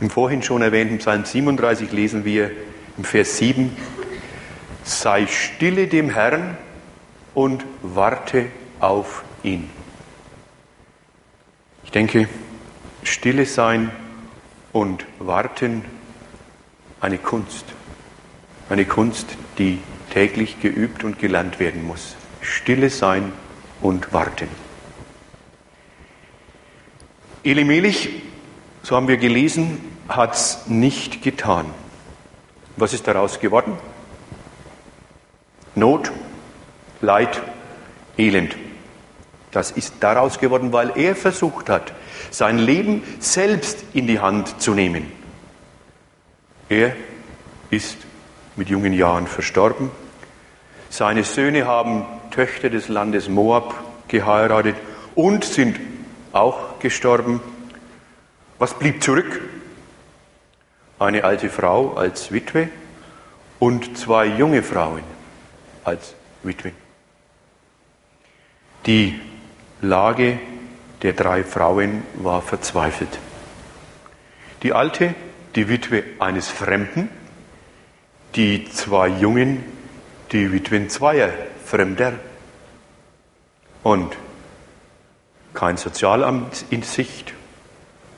Im 0.00 0.10
vorhin 0.10 0.42
schon 0.42 0.62
erwähnten 0.62 0.98
Psalm 0.98 1.24
37 1.24 1.90
lesen 1.92 2.24
wir 2.24 2.50
im 2.96 3.04
Vers 3.04 3.38
7, 3.38 3.76
sei 4.84 5.26
stille 5.26 5.86
dem 5.86 6.10
Herrn 6.10 6.56
und 7.34 7.64
warte 7.82 8.46
auf 8.80 9.24
ihn. 9.42 9.70
Ich 11.84 11.90
denke, 11.90 12.28
stille 13.02 13.46
sein 13.46 13.90
und 14.72 15.06
warten, 15.18 15.84
eine 17.00 17.18
Kunst. 17.18 17.64
Eine 18.68 18.84
Kunst, 18.84 19.36
die 19.56 19.78
täglich 20.12 20.60
geübt 20.60 21.04
und 21.04 21.18
gelernt 21.18 21.58
werden 21.58 21.86
muss. 21.86 22.16
Stille 22.40 22.90
sein 22.90 23.32
und 23.80 24.12
warten. 24.12 24.48
Elimelech, 27.44 28.10
so 28.82 28.96
haben 28.96 29.08
wir 29.08 29.16
gelesen, 29.16 29.80
hat 30.08 30.34
es 30.34 30.66
nicht 30.66 31.22
getan. 31.22 31.66
Was 32.76 32.92
ist 32.92 33.06
daraus 33.06 33.40
geworden? 33.40 33.74
Not, 35.74 36.12
Leid, 37.00 37.40
Elend. 38.16 38.56
Das 39.50 39.70
ist 39.70 39.94
daraus 40.00 40.38
geworden, 40.38 40.72
weil 40.72 40.92
er 40.96 41.16
versucht 41.16 41.70
hat, 41.70 41.94
sein 42.30 42.58
Leben 42.58 43.02
selbst 43.18 43.84
in 43.94 44.06
die 44.06 44.20
Hand 44.20 44.60
zu 44.60 44.74
nehmen. 44.74 45.10
Er 46.68 46.94
ist 47.70 47.96
mit 48.58 48.68
jungen 48.68 48.92
Jahren 48.92 49.26
verstorben. 49.28 49.90
Seine 50.90 51.22
Söhne 51.22 51.66
haben 51.66 52.04
Töchter 52.32 52.68
des 52.68 52.88
Landes 52.88 53.28
Moab 53.28 53.74
geheiratet 54.08 54.76
und 55.14 55.44
sind 55.44 55.78
auch 56.32 56.78
gestorben. 56.80 57.40
Was 58.58 58.74
blieb 58.74 59.02
zurück? 59.02 59.40
Eine 60.98 61.22
alte 61.22 61.48
Frau 61.48 61.94
als 61.94 62.32
Witwe 62.32 62.68
und 63.60 63.96
zwei 63.96 64.26
junge 64.26 64.64
Frauen 64.64 65.04
als 65.84 66.14
Witwen. 66.42 66.72
Die 68.86 69.20
Lage 69.80 70.40
der 71.02 71.12
drei 71.12 71.44
Frauen 71.44 72.02
war 72.14 72.42
verzweifelt. 72.42 73.20
Die 74.64 74.72
alte, 74.72 75.14
die 75.54 75.68
Witwe 75.68 76.02
eines 76.18 76.48
Fremden, 76.48 77.08
die 78.34 78.68
zwei 78.70 79.08
Jungen, 79.08 79.64
die 80.32 80.52
Witwen 80.52 80.88
zweier 80.88 81.30
Fremder. 81.64 82.14
Und 83.82 84.16
kein 85.54 85.76
Sozialamt 85.76 86.64
in 86.70 86.82
Sicht, 86.82 87.34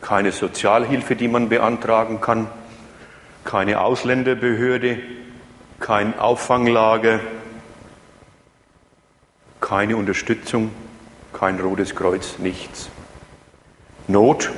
keine 0.01 0.33
Sozialhilfe, 0.33 1.16
die 1.16 1.29
man 1.29 1.49
beantragen 1.49 2.20
kann, 2.20 2.49
keine 3.44 3.81
Ausländerbehörde, 3.81 4.99
kein 5.79 6.18
Auffanglager, 6.18 7.20
keine 9.61 9.96
Unterstützung 9.96 10.70
kein 11.33 11.61
rotes 11.61 11.94
Kreuz, 11.94 12.38
nichts. 12.38 12.90
Not, 14.09 14.51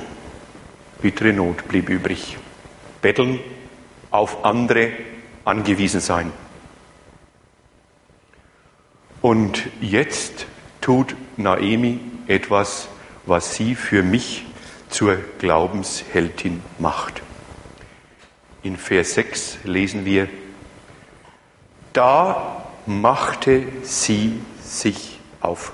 bittere 1.01 1.33
Not 1.33 1.67
blieb 1.67 1.89
übrig. 1.89 2.37
Betteln, 3.01 3.39
auf 4.11 4.43
andere 4.45 4.91
angewiesen 5.45 5.99
sein. 5.99 6.31
Und 9.21 9.69
jetzt 9.79 10.47
tut 10.81 11.15
Naemi 11.37 11.99
etwas, 12.27 12.89
was 13.25 13.55
sie 13.55 13.75
für 13.75 14.03
mich 14.03 14.45
zur 14.89 15.17
Glaubensheldin 15.39 16.61
macht. 16.77 17.21
In 18.63 18.77
Vers 18.77 19.15
6 19.15 19.59
lesen 19.63 20.05
wir, 20.05 20.29
da 21.93 22.65
machte 22.85 23.63
sie 23.83 24.41
sich 24.61 25.19
auf. 25.41 25.73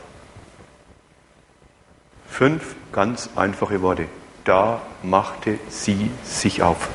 Fünf 2.28 2.76
ganz 2.92 3.30
einfache 3.36 3.82
Worte. 3.82 4.06
Da 4.46 4.82
machte 5.04 5.60
sie 5.70 6.10
sich 6.24 6.62
auf. 6.62 6.90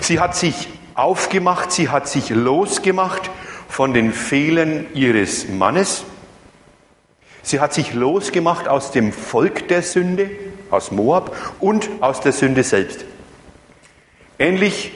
Sie 0.00 0.20
hat 0.20 0.36
sich 0.36 0.68
aufgemacht, 1.00 1.72
sie 1.72 1.88
hat 1.88 2.08
sich 2.08 2.30
losgemacht 2.30 3.30
von 3.68 3.94
den 3.94 4.12
Fehlern 4.12 4.86
ihres 4.94 5.48
Mannes. 5.48 6.04
Sie 7.42 7.60
hat 7.60 7.72
sich 7.72 7.94
losgemacht 7.94 8.68
aus 8.68 8.90
dem 8.90 9.12
Volk 9.12 9.68
der 9.68 9.82
Sünde, 9.82 10.30
aus 10.70 10.90
Moab 10.90 11.34
und 11.58 11.88
aus 12.00 12.20
der 12.20 12.32
Sünde 12.32 12.62
selbst. 12.62 13.04
Ähnlich 14.38 14.92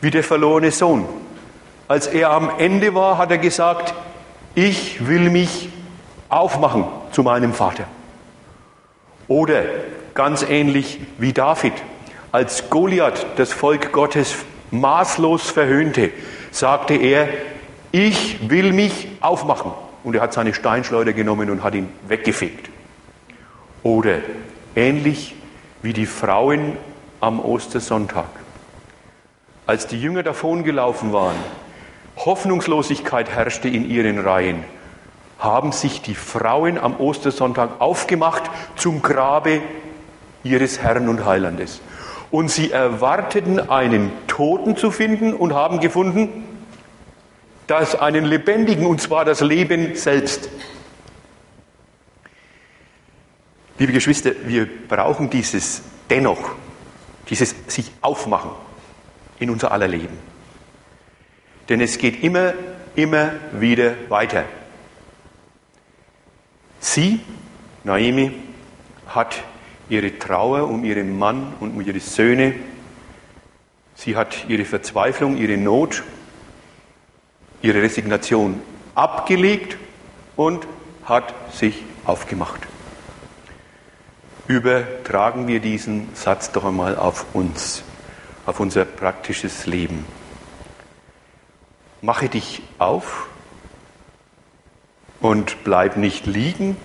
wie 0.00 0.10
der 0.10 0.22
verlorene 0.22 0.70
Sohn. 0.70 1.06
Als 1.88 2.06
er 2.06 2.30
am 2.30 2.50
Ende 2.58 2.94
war, 2.94 3.18
hat 3.18 3.30
er 3.30 3.38
gesagt, 3.38 3.94
ich 4.54 5.06
will 5.06 5.30
mich 5.30 5.68
aufmachen 6.28 6.84
zu 7.12 7.22
meinem 7.22 7.52
Vater. 7.52 7.84
Oder 9.28 9.64
ganz 10.14 10.42
ähnlich 10.42 11.00
wie 11.18 11.32
David, 11.32 11.72
als 12.30 12.70
Goliath 12.70 13.26
das 13.36 13.52
Volk 13.52 13.92
Gottes 13.92 14.34
maßlos 14.70 15.50
verhöhnte, 15.50 16.10
sagte 16.50 16.94
er, 16.94 17.28
ich 17.92 18.50
will 18.50 18.72
mich 18.72 19.08
aufmachen. 19.20 19.72
Und 20.04 20.14
er 20.14 20.22
hat 20.22 20.32
seine 20.32 20.54
Steinschleuder 20.54 21.12
genommen 21.12 21.50
und 21.50 21.64
hat 21.64 21.74
ihn 21.74 21.88
weggefegt. 22.06 22.70
Oder 23.82 24.18
ähnlich 24.74 25.34
wie 25.82 25.92
die 25.92 26.06
Frauen 26.06 26.76
am 27.20 27.40
Ostersonntag. 27.40 28.28
Als 29.66 29.86
die 29.86 30.00
Jünger 30.00 30.22
davongelaufen 30.22 31.12
waren, 31.12 31.36
Hoffnungslosigkeit 32.16 33.30
herrschte 33.30 33.68
in 33.68 33.88
ihren 33.88 34.18
Reihen, 34.18 34.64
haben 35.38 35.72
sich 35.72 36.02
die 36.02 36.14
Frauen 36.14 36.78
am 36.78 36.98
Ostersonntag 36.98 37.80
aufgemacht 37.80 38.44
zum 38.76 39.02
Grabe 39.02 39.60
ihres 40.44 40.80
Herrn 40.80 41.08
und 41.08 41.24
Heilandes. 41.24 41.80
Und 42.30 42.50
sie 42.50 42.70
erwarteten 42.70 43.70
einen 43.70 44.10
Toten 44.26 44.76
zu 44.76 44.90
finden 44.90 45.32
und 45.32 45.54
haben 45.54 45.80
gefunden, 45.80 46.44
dass 47.66 47.94
einen 47.94 48.24
Lebendigen, 48.24 48.86
und 48.86 49.00
zwar 49.00 49.24
das 49.24 49.40
Leben 49.40 49.94
selbst. 49.96 50.48
Liebe 53.78 53.92
Geschwister, 53.92 54.32
wir 54.44 54.66
brauchen 54.88 55.30
dieses 55.30 55.82
dennoch, 56.08 56.52
dieses 57.28 57.54
sich 57.66 57.92
aufmachen 58.00 58.50
in 59.38 59.50
unser 59.50 59.72
aller 59.72 59.88
Leben. 59.88 60.18
Denn 61.68 61.80
es 61.80 61.98
geht 61.98 62.22
immer, 62.22 62.54
immer 62.94 63.32
wieder 63.52 63.94
weiter. 64.08 64.44
Sie, 66.78 67.20
Naomi, 67.84 68.32
hat 69.08 69.42
ihre 69.88 70.18
Trauer 70.18 70.68
um 70.68 70.84
ihren 70.84 71.18
Mann 71.18 71.54
und 71.60 71.70
um 71.76 71.80
ihre 71.80 72.00
Söhne, 72.00 72.54
sie 73.94 74.16
hat 74.16 74.46
ihre 74.48 74.64
Verzweiflung, 74.64 75.36
ihre 75.36 75.56
Not, 75.56 76.02
ihre 77.62 77.82
Resignation 77.82 78.60
abgelegt 78.94 79.76
und 80.36 80.66
hat 81.04 81.34
sich 81.52 81.82
aufgemacht. 82.04 82.60
Übertragen 84.48 85.48
wir 85.48 85.60
diesen 85.60 86.14
Satz 86.14 86.52
doch 86.52 86.64
einmal 86.64 86.96
auf 86.96 87.26
uns, 87.34 87.82
auf 88.44 88.60
unser 88.60 88.84
praktisches 88.84 89.66
Leben. 89.66 90.04
Mache 92.00 92.28
dich 92.28 92.62
auf 92.78 93.28
und 95.20 95.64
bleib 95.64 95.96
nicht 95.96 96.26
liegen, 96.26 96.76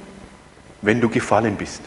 wenn 0.82 1.02
du 1.02 1.10
gefallen 1.10 1.58
bist. 1.58 1.82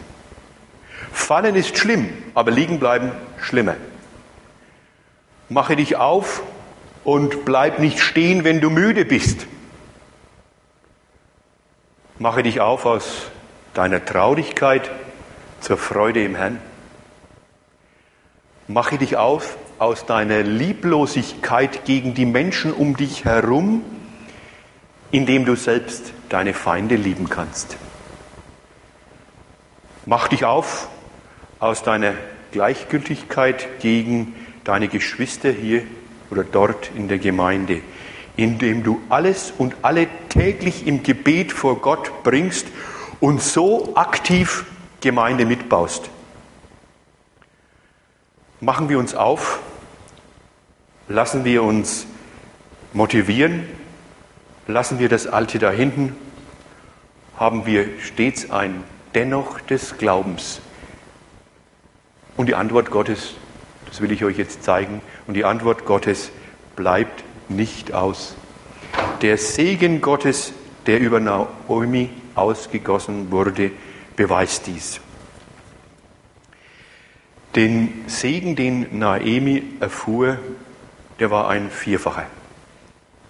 Fallen 1.15 1.55
ist 1.55 1.77
schlimm, 1.77 2.09
aber 2.35 2.51
liegen 2.51 2.77
bleiben 2.77 3.11
schlimmer. 3.41 3.77
Mache 5.49 5.75
dich 5.75 5.95
auf 5.95 6.43
und 7.03 7.45
bleib 7.45 7.79
nicht 7.79 7.99
stehen, 7.99 8.43
wenn 8.43 8.61
du 8.61 8.69
müde 8.69 9.05
bist. 9.05 9.47
Mache 12.19 12.43
dich 12.43 12.59
auf 12.59 12.85
aus 12.85 13.31
deiner 13.73 14.03
Traurigkeit 14.03 14.91
zur 15.61 15.77
Freude 15.77 16.23
im 16.23 16.35
Herrn. 16.35 16.59
Mache 18.67 18.97
dich 18.97 19.15
auf 19.15 19.57
aus 19.79 20.05
deiner 20.05 20.43
Lieblosigkeit 20.43 21.85
gegen 21.85 22.13
die 22.13 22.25
Menschen 22.25 22.71
um 22.71 22.97
dich 22.97 23.25
herum, 23.25 23.83
indem 25.11 25.45
du 25.45 25.55
selbst 25.55 26.13
deine 26.29 26.53
Feinde 26.53 26.97
lieben 26.97 27.29
kannst. 27.29 27.77
Mach 30.05 30.27
dich 30.27 30.45
auf 30.45 30.89
aus 31.59 31.83
deiner 31.83 32.13
Gleichgültigkeit 32.51 33.79
gegen 33.79 34.35
deine 34.63 34.87
Geschwister 34.87 35.51
hier 35.51 35.83
oder 36.31 36.43
dort 36.43 36.91
in 36.95 37.07
der 37.07 37.19
Gemeinde, 37.19 37.81
indem 38.35 38.83
du 38.83 39.01
alles 39.09 39.53
und 39.57 39.75
alle 39.81 40.07
täglich 40.29 40.87
im 40.87 41.03
Gebet 41.03 41.51
vor 41.51 41.81
Gott 41.81 42.23
bringst 42.23 42.67
und 43.19 43.41
so 43.41 43.95
aktiv 43.95 44.65
Gemeinde 45.01 45.45
mitbaust. 45.45 46.09
Machen 48.61 48.89
wir 48.89 48.97
uns 48.97 49.13
auf, 49.13 49.59
lassen 51.07 51.45
wir 51.45 51.61
uns 51.63 52.07
motivieren, 52.93 53.67
lassen 54.67 54.97
wir 54.99 55.09
das 55.09 55.27
Alte 55.27 55.59
da 55.59 55.71
hinten, 55.71 56.15
haben 57.37 57.65
wir 57.65 57.87
stets 57.99 58.49
ein 58.49 58.83
Dennoch 59.13 59.61
des 59.61 59.97
Glaubens 59.97 60.61
und 62.37 62.47
die 62.47 62.55
Antwort 62.55 62.91
Gottes, 62.91 63.35
das 63.87 64.01
will 64.01 64.11
ich 64.11 64.23
euch 64.23 64.37
jetzt 64.37 64.63
zeigen, 64.63 65.01
und 65.27 65.35
die 65.35 65.45
Antwort 65.45 65.85
Gottes 65.85 66.31
bleibt 66.75 67.23
nicht 67.49 67.93
aus. 67.93 68.35
Der 69.21 69.37
Segen 69.37 70.01
Gottes, 70.01 70.53
der 70.85 70.99
über 70.99 71.19
Naomi 71.19 72.09
ausgegossen 72.35 73.31
wurde, 73.31 73.71
beweist 74.15 74.67
dies. 74.67 74.99
Den 77.55 78.03
Segen, 78.07 78.55
den 78.55 78.99
Naomi 78.99 79.63
erfuhr, 79.79 80.37
der 81.19 81.31
war 81.31 81.47
ein 81.47 81.69
Vierfacher. 81.69 82.27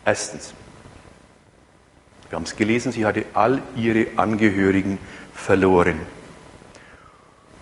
Erstens, 0.03 0.53
wir 2.29 2.37
haben 2.37 2.43
es 2.43 2.55
gelesen, 2.55 2.91
sie 2.91 3.05
hatte 3.05 3.25
all 3.33 3.61
ihre 3.75 4.07
Angehörigen 4.17 4.97
verloren 5.33 5.99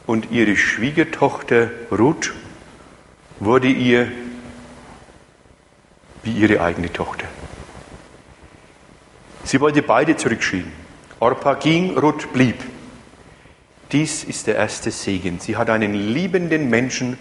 und 0.05 0.31
ihre 0.31 0.55
Schwiegertochter 0.55 1.69
Ruth 1.91 2.33
wurde 3.39 3.67
ihr 3.67 4.11
wie 6.23 6.31
ihre 6.31 6.61
eigene 6.61 6.91
Tochter. 6.91 7.25
Sie 9.43 9.59
wollte 9.59 9.81
beide 9.81 10.15
zurückschieben. 10.15 10.71
Orpa 11.19 11.55
ging, 11.55 11.97
Ruth 11.97 12.31
blieb. 12.33 12.55
Dies 13.91 14.23
ist 14.23 14.47
der 14.47 14.55
erste 14.55 14.89
Segen. 14.89 15.39
Sie 15.39 15.55
hat 15.55 15.69
einen 15.69 15.93
liebenden 15.93 16.69
Menschen 16.69 17.17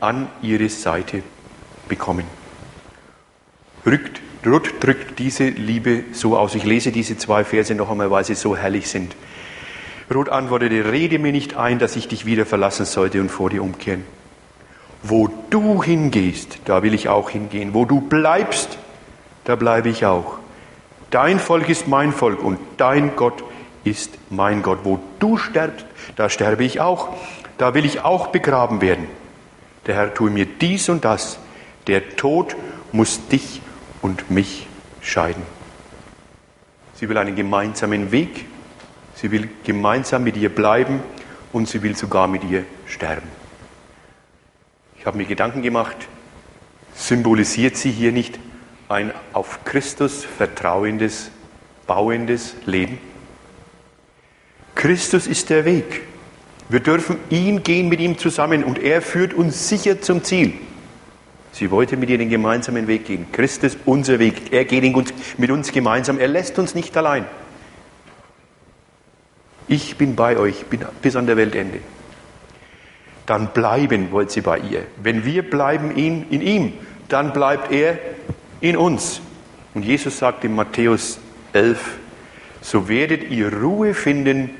an 0.00 0.28
ihre 0.42 0.68
Seite 0.68 1.22
bekommen. 1.88 2.24
Rückt, 3.86 4.20
Ruth 4.44 4.72
drückt 4.80 5.18
diese 5.18 5.48
Liebe 5.48 6.04
so 6.12 6.36
aus. 6.36 6.54
Ich 6.54 6.64
lese 6.64 6.92
diese 6.92 7.16
zwei 7.18 7.44
Verse 7.44 7.74
noch 7.74 7.90
einmal, 7.90 8.10
weil 8.10 8.24
sie 8.24 8.34
so 8.34 8.56
herrlich 8.56 8.88
sind. 8.88 9.14
Ruth 10.12 10.28
antwortete, 10.28 10.90
rede 10.90 11.18
mir 11.18 11.30
nicht 11.30 11.56
ein, 11.56 11.78
dass 11.78 11.94
ich 11.94 12.08
dich 12.08 12.26
wieder 12.26 12.44
verlassen 12.44 12.84
sollte 12.84 13.20
und 13.20 13.30
vor 13.30 13.48
dir 13.48 13.62
umkehren. 13.62 14.04
Wo 15.02 15.28
du 15.50 15.82
hingehst, 15.82 16.58
da 16.64 16.82
will 16.82 16.94
ich 16.94 17.08
auch 17.08 17.30
hingehen. 17.30 17.74
Wo 17.74 17.84
du 17.84 18.00
bleibst, 18.00 18.76
da 19.44 19.54
bleibe 19.54 19.88
ich 19.88 20.04
auch. 20.06 20.38
Dein 21.10 21.38
Volk 21.38 21.68
ist 21.68 21.88
mein 21.88 22.12
Volk 22.12 22.42
und 22.42 22.58
dein 22.76 23.14
Gott 23.16 23.42
ist 23.84 24.18
mein 24.30 24.62
Gott. 24.62 24.80
Wo 24.82 25.00
du 25.20 25.36
sterbst, 25.36 25.86
da 26.16 26.28
sterbe 26.28 26.64
ich 26.64 26.80
auch. 26.80 27.10
Da 27.56 27.74
will 27.74 27.84
ich 27.84 28.00
auch 28.02 28.28
begraben 28.28 28.80
werden. 28.80 29.06
Der 29.86 29.94
Herr 29.94 30.12
tue 30.12 30.30
mir 30.30 30.46
dies 30.46 30.88
und 30.88 31.04
das. 31.04 31.38
Der 31.86 32.16
Tod 32.16 32.56
muss 32.92 33.28
dich 33.28 33.62
und 34.02 34.30
mich 34.30 34.66
scheiden. 35.00 35.42
Sie 36.94 37.08
will 37.08 37.16
einen 37.16 37.36
gemeinsamen 37.36 38.12
Weg 38.12 38.46
Sie 39.20 39.30
will 39.30 39.50
gemeinsam 39.64 40.24
mit 40.24 40.38
ihr 40.38 40.48
bleiben 40.48 41.00
und 41.52 41.68
sie 41.68 41.82
will 41.82 41.94
sogar 41.94 42.26
mit 42.26 42.42
ihr 42.42 42.64
sterben. 42.86 43.28
Ich 44.98 45.04
habe 45.04 45.18
mir 45.18 45.26
Gedanken 45.26 45.60
gemacht, 45.60 45.96
symbolisiert 46.94 47.76
sie 47.76 47.90
hier 47.90 48.12
nicht 48.12 48.38
ein 48.88 49.12
auf 49.34 49.62
Christus 49.66 50.24
vertrauendes, 50.24 51.30
bauendes 51.86 52.54
Leben? 52.64 52.96
Christus 54.74 55.26
ist 55.26 55.50
der 55.50 55.66
Weg. 55.66 56.02
Wir 56.70 56.80
dürfen 56.80 57.16
ihn 57.28 57.62
gehen 57.62 57.90
mit 57.90 58.00
ihm 58.00 58.16
zusammen 58.16 58.64
und 58.64 58.78
er 58.78 59.02
führt 59.02 59.34
uns 59.34 59.68
sicher 59.68 60.00
zum 60.00 60.24
Ziel. 60.24 60.54
Sie 61.52 61.70
wollte 61.70 61.98
mit 61.98 62.08
ihr 62.08 62.16
den 62.16 62.30
gemeinsamen 62.30 62.86
Weg 62.86 63.04
gehen. 63.04 63.26
Christus, 63.32 63.76
unser 63.84 64.18
Weg. 64.18 64.50
Er 64.50 64.64
geht 64.64 64.82
mit 65.36 65.50
uns 65.50 65.72
gemeinsam. 65.72 66.18
Er 66.18 66.28
lässt 66.28 66.58
uns 66.58 66.74
nicht 66.74 66.96
allein 66.96 67.26
ich 69.70 69.96
bin 69.96 70.16
bei 70.16 70.36
euch 70.36 70.64
bis 71.00 71.14
an 71.14 71.26
der 71.26 71.36
Weltende. 71.36 71.78
Dann 73.24 73.52
bleiben 73.52 74.10
wollt 74.10 74.32
sie 74.32 74.40
bei 74.40 74.58
ihr. 74.58 74.84
Wenn 75.00 75.24
wir 75.24 75.48
bleiben 75.48 75.92
in, 75.96 76.28
in 76.28 76.42
ihm, 76.42 76.72
dann 77.08 77.32
bleibt 77.32 77.70
er 77.70 77.96
in 78.60 78.76
uns. 78.76 79.20
Und 79.72 79.84
Jesus 79.84 80.18
sagt 80.18 80.42
in 80.42 80.56
Matthäus 80.56 81.20
11, 81.52 81.98
so 82.60 82.88
werdet 82.88 83.30
ihr 83.30 83.52
Ruhe 83.52 83.94
finden 83.94 84.50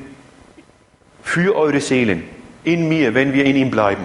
für 1.25 1.57
eure 1.57 1.81
Seelen 1.81 2.23
in 2.63 2.89
mir, 2.89 3.13
wenn 3.13 3.33
wir 3.33 3.47
in 3.47 3.57
ihm 3.57 3.73
bleiben. 3.73 4.05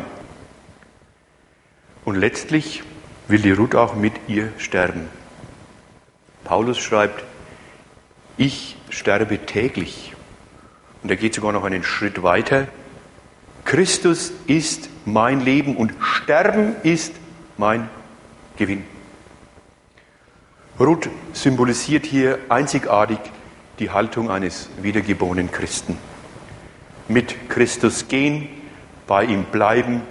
Und 2.04 2.16
letztlich 2.16 2.82
will 3.28 3.44
die 3.44 3.52
Ruth 3.52 3.76
auch 3.76 3.94
mit 3.94 4.14
ihr 4.28 4.52
sterben. 4.58 5.08
Paulus 6.44 6.80
schreibt, 6.80 7.24
ich 8.38 8.76
sterbe 8.90 9.38
täglich. 9.46 10.15
Und 11.06 11.12
er 11.12 11.18
geht 11.18 11.36
sogar 11.36 11.52
noch 11.52 11.66
einen 11.66 11.84
Schritt 11.84 12.24
weiter. 12.24 12.68
Christus 13.64 14.32
ist 14.48 14.90
mein 15.06 15.40
Leben 15.40 15.78
und 15.78 15.94
Sterben 16.02 16.76
ist 16.82 17.14
mein 17.58 17.92
Gewinn. 18.58 18.84
Ruth 20.80 21.08
symbolisiert 21.32 22.08
hier 22.08 22.40
einzigartig 22.50 23.20
die 23.78 23.92
Haltung 23.92 24.32
eines 24.32 24.68
wiedergeborenen 24.82 25.52
Christen. 25.52 25.96
Mit 27.08 27.52
Christus 27.52 28.08
gehen, 28.08 28.50
bei 29.06 29.26
ihm 29.26 29.44
bleiben 29.44 30.02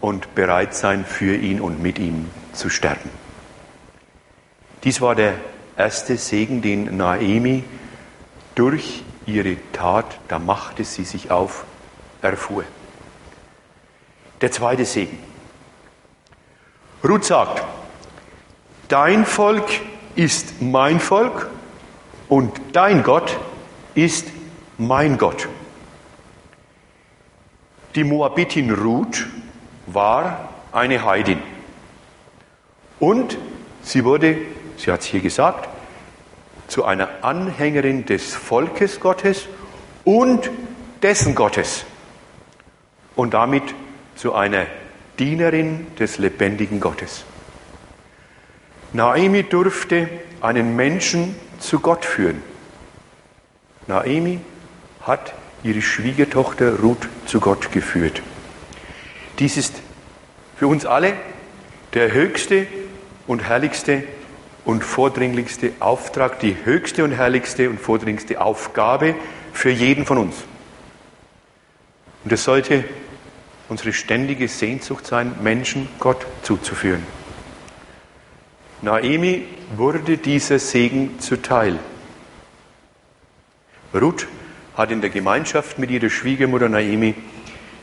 und 0.00 0.32
bereit 0.36 0.76
sein, 0.76 1.04
für 1.04 1.34
ihn 1.34 1.60
und 1.60 1.82
mit 1.82 1.98
ihm 1.98 2.26
zu 2.52 2.70
sterben. 2.70 3.10
Dies 4.84 5.00
war 5.00 5.16
der 5.16 5.34
erste 5.76 6.16
Segen, 6.16 6.62
den 6.62 6.96
Naemi 6.96 7.64
durch 8.54 9.02
ihre 9.26 9.56
Tat, 9.72 10.18
da 10.28 10.38
machte 10.38 10.84
sie 10.84 11.04
sich 11.04 11.30
auf, 11.30 11.64
erfuhr. 12.22 12.64
Der 14.40 14.52
zweite 14.52 14.84
Segen. 14.84 15.18
Ruth 17.04 17.24
sagt, 17.24 17.62
dein 18.88 19.26
Volk 19.26 19.68
ist 20.14 20.60
mein 20.62 21.00
Volk 21.00 21.50
und 22.28 22.52
dein 22.72 23.02
Gott 23.02 23.38
ist 23.94 24.28
mein 24.78 25.18
Gott. 25.18 25.48
Die 27.94 28.04
Moabitin 28.04 28.72
Ruth 28.72 29.26
war 29.86 30.50
eine 30.72 31.04
Heidin. 31.04 31.42
Und 33.00 33.38
sie 33.82 34.04
wurde, 34.04 34.36
sie 34.76 34.90
hat 34.90 35.00
es 35.00 35.06
hier 35.06 35.20
gesagt, 35.20 35.68
zu 36.68 36.84
einer 36.84 37.08
Anhängerin 37.22 38.06
des 38.06 38.34
Volkes 38.34 39.00
Gottes 39.00 39.46
und 40.04 40.50
dessen 41.02 41.34
Gottes. 41.34 41.84
Und 43.14 43.34
damit 43.34 43.62
zu 44.14 44.34
einer 44.34 44.66
Dienerin 45.18 45.86
des 45.98 46.18
lebendigen 46.18 46.80
Gottes. 46.80 47.24
Naomi 48.92 49.42
durfte 49.42 50.08
einen 50.40 50.76
Menschen 50.76 51.34
zu 51.58 51.80
Gott 51.80 52.04
führen. 52.04 52.42
Naomi 53.86 54.40
hat 55.02 55.34
ihre 55.62 55.82
Schwiegertochter 55.82 56.80
Ruth 56.80 57.08
zu 57.26 57.40
Gott 57.40 57.72
geführt. 57.72 58.22
Dies 59.38 59.56
ist 59.56 59.74
für 60.56 60.66
uns 60.66 60.86
alle 60.86 61.14
der 61.94 62.12
höchste 62.12 62.66
und 63.26 63.42
herrlichste 63.42 64.04
und 64.66 64.82
vordringlichste 64.82 65.72
Auftrag, 65.78 66.40
die 66.40 66.56
höchste 66.64 67.04
und 67.04 67.12
herrlichste 67.12 67.70
und 67.70 67.80
vordringlichste 67.80 68.40
Aufgabe 68.40 69.14
für 69.52 69.70
jeden 69.70 70.04
von 70.04 70.18
uns. 70.18 70.44
Und 72.24 72.32
es 72.32 72.42
sollte 72.44 72.84
unsere 73.68 73.92
ständige 73.92 74.48
Sehnsucht 74.48 75.06
sein, 75.06 75.36
Menschen 75.40 75.88
Gott 76.00 76.26
zuzuführen. 76.42 77.02
Naemi 78.82 79.44
wurde 79.76 80.18
dieser 80.18 80.58
Segen 80.58 81.20
zuteil. 81.20 81.78
Ruth 83.94 84.26
hat 84.76 84.90
in 84.90 85.00
der 85.00 85.10
Gemeinschaft 85.10 85.78
mit 85.78 85.90
ihrer 85.90 86.10
Schwiegermutter 86.10 86.68
Naemi 86.68 87.14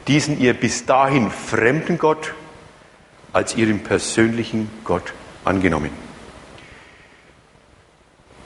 diesen 0.08 0.40
ihr 0.40 0.54
bis 0.54 0.86
dahin 0.86 1.32
fremden 1.32 1.98
Gott 1.98 2.34
als 3.32 3.56
ihren 3.56 3.80
persönlichen 3.80 4.70
Gott 4.84 5.14
angenommen. 5.46 6.03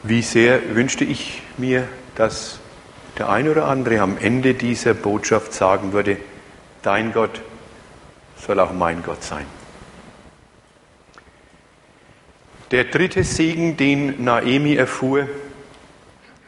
Wie 0.07 0.21
sehr 0.21 0.73
wünschte 0.73 1.03
ich 1.03 1.41
mir, 1.57 1.85
dass 2.15 2.61
der 3.17 3.27
ein 3.27 3.49
oder 3.49 3.65
andere 3.65 3.99
am 3.99 4.17
Ende 4.17 4.53
dieser 4.53 4.93
Botschaft 4.93 5.51
sagen 5.51 5.91
würde, 5.91 6.15
dein 6.81 7.11
Gott 7.11 7.41
soll 8.37 8.61
auch 8.61 8.71
mein 8.71 9.03
Gott 9.03 9.21
sein. 9.21 9.45
Der 12.71 12.85
dritte 12.85 13.25
Segen, 13.25 13.75
den 13.75 14.23
Naemi 14.23 14.75
erfuhr, 14.75 15.27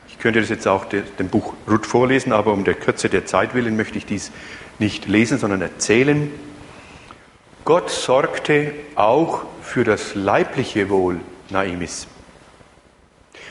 ich 0.07 0.19
könnte 0.19 0.39
das 0.39 0.47
jetzt 0.47 0.67
auch 0.67 0.85
dem 0.85 1.27
Buch 1.27 1.53
Ruth 1.69 1.85
vorlesen, 1.85 2.31
aber 2.31 2.53
um 2.53 2.63
der 2.63 2.75
Kürze 2.75 3.09
der 3.09 3.25
Zeit 3.25 3.53
willen 3.55 3.75
möchte 3.75 3.97
ich 3.97 4.05
dies 4.05 4.31
nicht 4.79 5.05
lesen, 5.05 5.37
sondern 5.37 5.61
erzählen. 5.61 6.31
Gott 7.65 7.89
sorgte 7.89 8.73
auch 8.95 9.43
für 9.61 9.83
das 9.83 10.15
leibliche 10.15 10.89
Wohl 10.89 11.19
Naemis. 11.49 12.07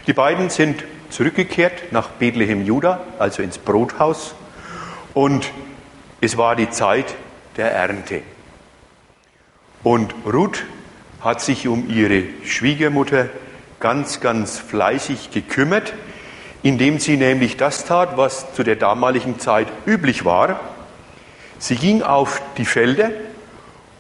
Die 0.08 0.12
beiden 0.12 0.50
sind 0.50 0.82
zurückgekehrt 1.10 1.92
nach 1.92 2.08
Bethlehem 2.08 2.64
Juda, 2.64 3.00
also 3.20 3.42
ins 3.42 3.58
Brothaus, 3.58 4.34
und 5.14 5.52
es 6.20 6.36
war 6.36 6.56
die 6.56 6.70
Zeit 6.70 7.14
der 7.56 7.70
Ernte. 7.72 8.22
Und 9.84 10.12
Ruth 10.26 10.64
hat 11.20 11.40
sich 11.40 11.68
um 11.68 11.88
ihre 11.88 12.24
Schwiegermutter 12.44 13.28
ganz, 13.78 14.18
ganz 14.18 14.58
fleißig 14.58 15.30
gekümmert 15.30 15.94
indem 16.62 16.98
sie 16.98 17.16
nämlich 17.16 17.56
das 17.56 17.84
tat, 17.84 18.16
was 18.16 18.52
zu 18.54 18.62
der 18.62 18.76
damaligen 18.76 19.38
Zeit 19.38 19.68
üblich 19.86 20.24
war. 20.24 20.60
Sie 21.58 21.76
ging 21.76 22.02
auf 22.02 22.42
die 22.56 22.64
Felder 22.64 23.10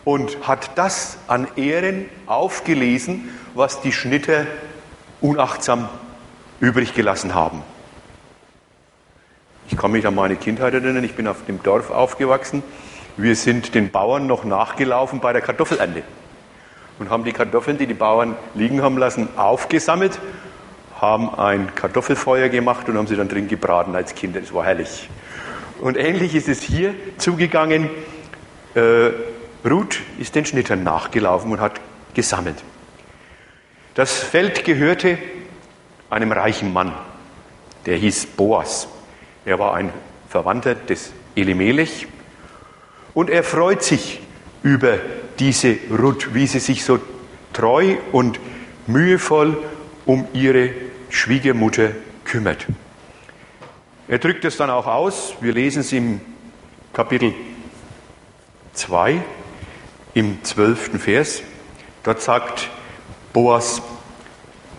und 0.04 0.46
hat 0.46 0.76
das 0.76 1.18
an 1.28 1.46
Ehren 1.56 2.06
aufgelesen, 2.26 3.28
was 3.54 3.80
die 3.80 3.92
Schnitter 3.92 4.46
unachtsam 5.20 5.88
übrig 6.60 6.94
gelassen 6.94 7.34
haben. 7.34 7.62
Ich 9.70 9.76
kann 9.76 9.92
mich 9.92 10.06
an 10.06 10.14
meine 10.14 10.36
Kindheit 10.36 10.74
erinnern, 10.74 11.04
ich 11.04 11.14
bin 11.14 11.28
auf 11.28 11.44
dem 11.46 11.62
Dorf 11.62 11.90
aufgewachsen. 11.90 12.62
Wir 13.16 13.36
sind 13.36 13.74
den 13.74 13.90
Bauern 13.90 14.26
noch 14.26 14.44
nachgelaufen 14.44 15.20
bei 15.20 15.32
der 15.32 15.42
Kartoffelernte 15.42 16.02
und 16.98 17.10
haben 17.10 17.24
die 17.24 17.32
Kartoffeln, 17.32 17.78
die 17.78 17.86
die 17.86 17.94
Bauern 17.94 18.36
liegen 18.54 18.82
haben 18.82 18.96
lassen, 18.96 19.28
aufgesammelt 19.36 20.18
haben 21.00 21.32
ein 21.34 21.74
Kartoffelfeuer 21.74 22.48
gemacht 22.48 22.88
und 22.88 22.98
haben 22.98 23.06
sie 23.06 23.16
dann 23.16 23.28
drin 23.28 23.48
gebraten 23.48 23.94
als 23.94 24.14
Kinder. 24.14 24.40
Das 24.40 24.52
war 24.52 24.64
herrlich. 24.64 25.08
Und 25.80 25.96
ähnlich 25.96 26.34
ist 26.34 26.48
es 26.48 26.60
hier 26.60 26.94
zugegangen. 27.18 27.88
Äh, 28.74 29.10
Ruth 29.68 30.00
ist 30.18 30.34
den 30.34 30.44
Schnittern 30.44 30.82
nachgelaufen 30.82 31.52
und 31.52 31.60
hat 31.60 31.80
gesammelt. 32.14 32.56
Das 33.98 34.16
Feld 34.16 34.64
gehörte 34.64 35.18
einem 36.08 36.30
reichen 36.30 36.72
Mann, 36.72 36.94
der 37.84 37.96
hieß 37.96 38.26
Boas. 38.26 38.86
Er 39.44 39.58
war 39.58 39.74
ein 39.74 39.92
Verwandter 40.28 40.76
des 40.76 41.10
Elimelech 41.34 42.06
und 43.12 43.28
er 43.28 43.42
freut 43.42 43.82
sich 43.82 44.20
über 44.62 45.00
diese 45.40 45.78
Ruth, 45.90 46.32
wie 46.32 46.46
sie 46.46 46.60
sich 46.60 46.84
so 46.84 47.00
treu 47.52 47.96
und 48.12 48.38
mühevoll 48.86 49.64
um 50.06 50.28
ihre 50.32 50.70
Schwiegermutter 51.10 51.90
kümmert. 52.24 52.68
Er 54.06 54.20
drückt 54.20 54.44
es 54.44 54.56
dann 54.56 54.70
auch 54.70 54.86
aus. 54.86 55.34
Wir 55.40 55.52
lesen 55.52 55.80
es 55.80 55.92
im 55.92 56.20
Kapitel 56.92 57.34
2, 58.74 59.20
im 60.14 60.44
zwölften 60.44 61.00
Vers. 61.00 61.42
Dort 62.04 62.22
sagt 62.22 62.70
Boas 63.32 63.82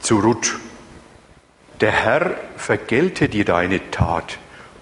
zu 0.01 0.19
Ruth, 0.19 0.59
der 1.81 1.91
Herr 1.91 2.35
vergelte 2.57 3.29
dir 3.29 3.45
deine 3.45 3.91
Tat 3.91 4.39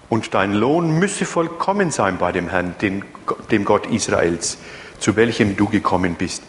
und 0.08 0.32
dein 0.32 0.54
Lohn 0.54 0.98
müsse 0.98 1.26
vollkommen 1.26 1.90
sein 1.90 2.16
bei 2.16 2.32
dem 2.32 2.48
Herrn, 2.48 2.74
dem 2.80 3.64
Gott 3.64 3.86
Israels, 3.86 4.58
zu 4.98 5.16
welchem 5.16 5.56
du 5.56 5.66
gekommen 5.66 6.14
bist, 6.14 6.42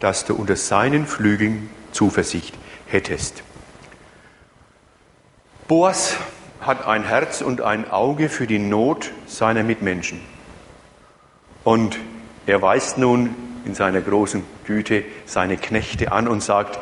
dass 0.00 0.24
du 0.24 0.34
unter 0.34 0.56
seinen 0.56 1.06
Flügeln 1.06 1.70
Zuversicht 1.92 2.54
hättest. 2.86 3.44
Boas 5.68 6.16
hat 6.60 6.86
ein 6.86 7.04
Herz 7.04 7.40
und 7.40 7.60
ein 7.60 7.88
Auge 7.90 8.28
für 8.28 8.46
die 8.46 8.58
Not 8.58 9.12
seiner 9.26 9.62
Mitmenschen. 9.62 10.20
Und 11.62 11.98
er 12.46 12.60
weist 12.60 12.98
nun 12.98 13.34
in 13.64 13.74
seiner 13.74 14.00
großen 14.00 14.42
Güte 14.66 15.04
seine 15.26 15.56
Knechte 15.56 16.12
an 16.12 16.28
und 16.28 16.42
sagt, 16.42 16.78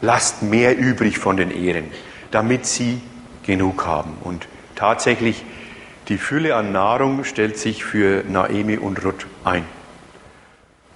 lasst 0.00 0.42
mehr 0.42 0.76
übrig 0.76 1.18
von 1.18 1.36
den 1.36 1.50
Ehren, 1.50 1.90
damit 2.30 2.66
sie 2.66 3.00
genug 3.44 3.86
haben. 3.86 4.16
Und 4.22 4.46
tatsächlich, 4.74 5.44
die 6.08 6.18
Fülle 6.18 6.54
an 6.56 6.72
Nahrung 6.72 7.24
stellt 7.24 7.58
sich 7.58 7.84
für 7.84 8.24
Naemi 8.28 8.76
und 8.76 9.04
Ruth 9.04 9.26
ein. 9.44 9.64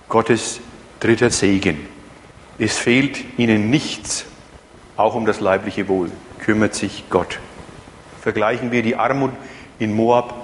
Gottes 0.09 0.61
dritter 1.01 1.31
Segen. 1.31 1.79
Es 2.59 2.77
fehlt 2.77 3.39
ihnen 3.39 3.71
nichts, 3.71 4.25
auch 4.97 5.15
um 5.15 5.27
das 5.27 5.41
leibliche 5.41 5.89
Wohl 5.89 6.11
kümmert 6.39 6.75
sich 6.75 7.05
Gott. 7.11 7.39
Vergleichen 8.21 8.73
wir 8.73 8.83
die 8.83 8.97
Armut 8.97 9.33
in 9.79 9.95
Moab 9.95 10.35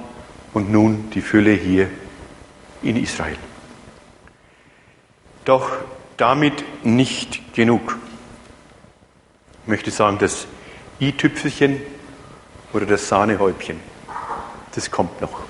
und 0.52 0.70
nun 0.70 1.10
die 1.10 1.22
Fülle 1.22 1.52
hier 1.52 1.88
in 2.82 2.96
Israel. 3.02 3.36
Doch 5.44 5.70
damit 6.16 6.64
nicht 6.84 7.54
genug. 7.54 7.98
Ich 9.62 9.68
möchte 9.68 9.90
sagen, 9.90 10.18
das 10.18 10.46
i-Tüpfelchen 11.00 11.80
oder 12.72 12.86
das 12.86 13.08
Sahnehäubchen, 13.08 13.80
das 14.74 14.90
kommt 14.90 15.20
noch. 15.20 15.40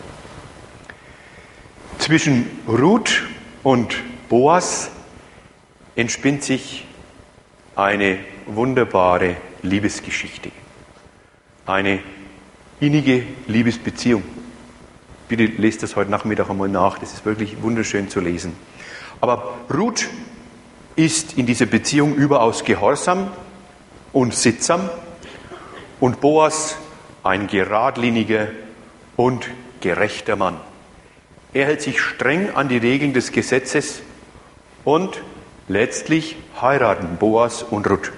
Zwischen 1.99 2.51
Ruth 2.69 3.23
und 3.63 3.95
Boas 4.29 4.91
entspinnt 5.97 6.43
sich 6.43 6.87
eine 7.77 8.19
wunderbare 8.47 9.37
Liebesgeschichte. 9.63 10.51
Eine 11.67 12.01
innige 12.81 13.25
Liebesbeziehung. 13.47 14.23
Bitte 15.29 15.45
lest 15.45 15.83
das 15.83 15.97
heute 15.97 16.11
Nachmittag 16.11 16.51
einmal 16.51 16.69
nach. 16.69 16.99
Das 16.99 17.15
ist 17.15 17.25
wirklich 17.25 17.63
wunderschön 17.63 18.09
zu 18.09 18.21
lesen. 18.21 18.55
Aber 19.21 19.55
Ruth 19.73 20.09
ist 20.97 21.37
in 21.39 21.47
dieser 21.47 21.67
Beziehung 21.67 22.15
überaus 22.15 22.65
gehorsam 22.65 23.31
und 24.13 24.35
sittsam 24.35 24.89
und 26.01 26.21
Boas 26.21 26.77
ein 27.23 27.47
geradliniger 27.47 28.49
und 29.17 29.49
gerechter 29.81 30.37
Mann. 30.37 30.59
Er 31.53 31.67
hält 31.67 31.83
sich 31.83 32.01
streng 32.01 32.51
an 32.55 32.69
die 32.69 32.79
Regeln 32.79 33.13
des 33.13 33.33
Gesetzes 33.33 34.03
und 34.85 35.23
letztlich 35.69 36.37
heiraten 36.61 37.17
Boas 37.17 37.63
und 37.63 37.89
Ruth. 37.89 38.13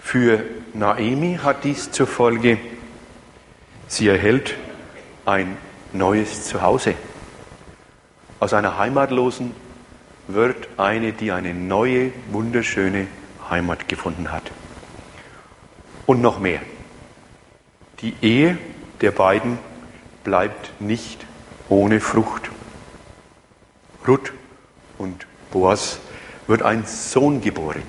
Für 0.00 0.42
Naemi 0.74 1.38
hat 1.42 1.64
dies 1.64 1.90
zur 1.90 2.06
Folge, 2.06 2.58
sie 3.86 4.08
erhält 4.08 4.54
ein 5.26 5.56
neues 5.92 6.44
Zuhause. 6.44 6.94
Aus 8.40 8.52
einer 8.52 8.78
Heimatlosen 8.78 9.52
wird 10.28 10.68
eine, 10.76 11.12
die 11.12 11.32
eine 11.32 11.54
neue, 11.54 12.12
wunderschöne 12.30 13.06
Heimat 13.50 13.88
gefunden 13.88 14.30
hat. 14.30 14.50
Und 16.06 16.20
noch 16.20 16.38
mehr. 16.38 16.60
Die 18.00 18.14
Ehe 18.22 18.58
der 19.00 19.10
beiden 19.10 19.58
bleibt 20.22 20.80
nicht 20.80 21.26
ohne 21.68 22.00
Frucht. 22.00 22.50
Ruth 24.06 24.32
und 24.98 25.26
Boas 25.50 25.98
wird 26.46 26.62
ein 26.62 26.86
Sohn 26.86 27.40
geboren. 27.40 27.82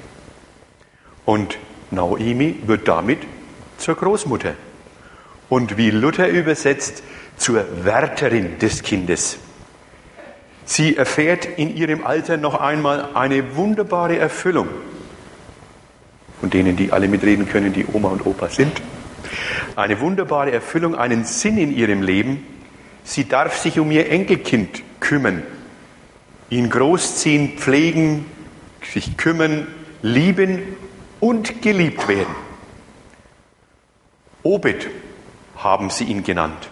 Und 1.26 1.58
Naomi 1.92 2.62
wird 2.66 2.88
damit 2.88 3.20
zur 3.78 3.96
Großmutter. 3.96 4.56
Und 5.48 5.78
wie 5.78 5.92
Luther 5.92 6.28
übersetzt, 6.28 7.04
zur 7.38 7.86
Wärterin 7.86 8.60
des 8.60 8.84
Kindes. 8.84 9.38
Sie 10.70 10.96
erfährt 10.96 11.48
in 11.58 11.76
ihrem 11.76 12.06
Alter 12.06 12.38
noch 12.38 12.54
einmal 12.54 13.16
eine 13.16 13.56
wunderbare 13.56 14.20
Erfüllung. 14.20 14.68
Von 16.40 16.52
denen, 16.52 16.76
die 16.76 16.92
alle 16.92 17.08
mitreden 17.08 17.50
können, 17.50 17.74
die 17.74 17.88
Oma 17.92 18.10
und 18.10 18.24
Opa 18.28 18.50
sind. 18.50 18.80
Eine 19.76 20.00
wunderbare 20.00 20.52
Erfüllung, 20.52 20.94
einen 20.94 21.26
Sinn 21.26 21.58
in 21.58 21.76
ihrem 21.76 22.04
Leben. 22.04 22.46
Sie 23.04 23.28
darf 23.28 23.58
sich 23.58 23.80
um 23.80 23.90
ihr 23.90 24.12
Enkelkind 24.12 24.84
kümmern, 25.00 25.42
ihn 26.52 26.70
großziehen, 26.70 27.58
pflegen, 27.58 28.26
sich 28.84 29.18
kümmern, 29.18 29.66
lieben 30.04 30.62
und 31.20 31.64
geliebt 31.64 32.08
werden. 32.08 32.36
Obed 34.44 34.88
haben 35.58 35.90
sie 35.90 36.04
ihn 36.04 36.24
genannt. 36.24 36.70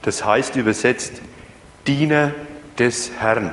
Das 0.00 0.24
heißt 0.24 0.56
übersetzt 0.56 1.20
Diener 1.86 2.32
des 2.78 3.10
Herrn. 3.18 3.52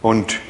Und 0.00 0.40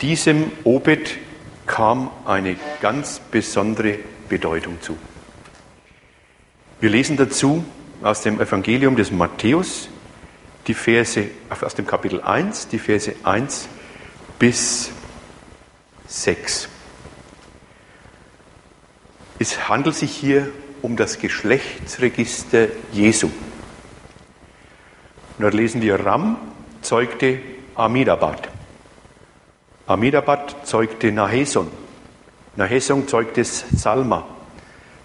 diesem 0.00 0.50
Obed 0.64 1.18
kam 1.66 2.10
eine 2.24 2.56
ganz 2.80 3.20
besondere 3.20 3.98
Bedeutung 4.28 4.80
zu. 4.80 4.96
Wir 6.80 6.90
lesen 6.90 7.16
dazu 7.16 7.64
aus 8.02 8.22
dem 8.22 8.40
Evangelium 8.40 8.96
des 8.96 9.10
Matthäus 9.10 9.88
die 10.66 10.74
Verse 10.74 11.28
aus 11.48 11.74
dem 11.74 11.86
Kapitel 11.86 12.20
1, 12.20 12.68
die 12.68 12.78
Verse 12.78 13.14
1 13.22 13.68
bis 14.38 14.90
6. 16.06 16.68
Es 19.38 19.68
handelt 19.68 19.96
sich 19.96 20.12
hier 20.12 20.48
um 20.82 20.96
das 20.96 21.18
Geschlechtsregister 21.18 22.68
Jesu. 22.92 23.26
Und 23.26 23.34
dort 25.38 25.54
lesen 25.54 25.82
wir, 25.82 26.04
Ram 26.04 26.36
zeugte 26.92 27.40
Amidabad. 27.74 28.48
Amidabad 29.86 30.54
zeugte 30.64 31.10
Naheson. 31.10 31.70
Naheson 32.54 33.08
zeugte 33.08 33.44
Salma. 33.44 34.26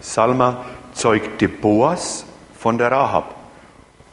Salma 0.02 0.66
zeugte 0.94 1.48
Boas 1.48 2.26
von 2.60 2.78
der 2.78 2.92
Rahab. 2.92 3.36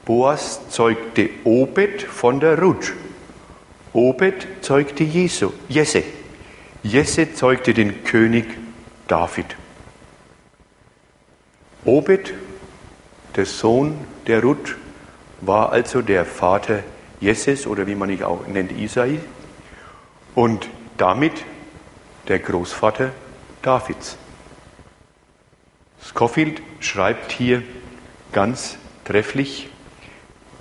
Boas 0.05 0.61
zeugte 0.69 1.31
Obed 1.43 2.03
von 2.03 2.39
der 2.39 2.61
Ruth. 2.61 2.93
Obed 3.93 4.47
zeugte 4.61 5.03
Jesu, 5.03 5.51
Jesse. 5.69 6.05
Jesse 6.85 7.35
zeugte 7.35 7.75
den 7.75 8.05
König 8.05 8.47
David. 9.09 9.57
Obed, 11.85 12.35
der 13.35 13.47
Sohn 13.47 13.99
der 14.29 14.43
Ruth, 14.45 14.77
war 15.41 15.73
also 15.73 16.03
der 16.03 16.25
Vater 16.25 16.85
Jesses 17.25 17.67
oder 17.67 17.87
wie 17.87 17.95
man 17.95 18.11
ihn 18.11 18.23
auch 18.23 18.47
nennt, 18.47 18.71
Isai 18.73 19.19
und 20.35 20.69
damit 20.99 21.33
der 22.29 22.39
Großvater 22.39 23.13
Davids. 23.63 24.19
Scofield 26.03 26.61
schreibt 26.81 27.33
hier 27.33 27.63
ganz 28.33 28.77
trefflich 29.05 29.71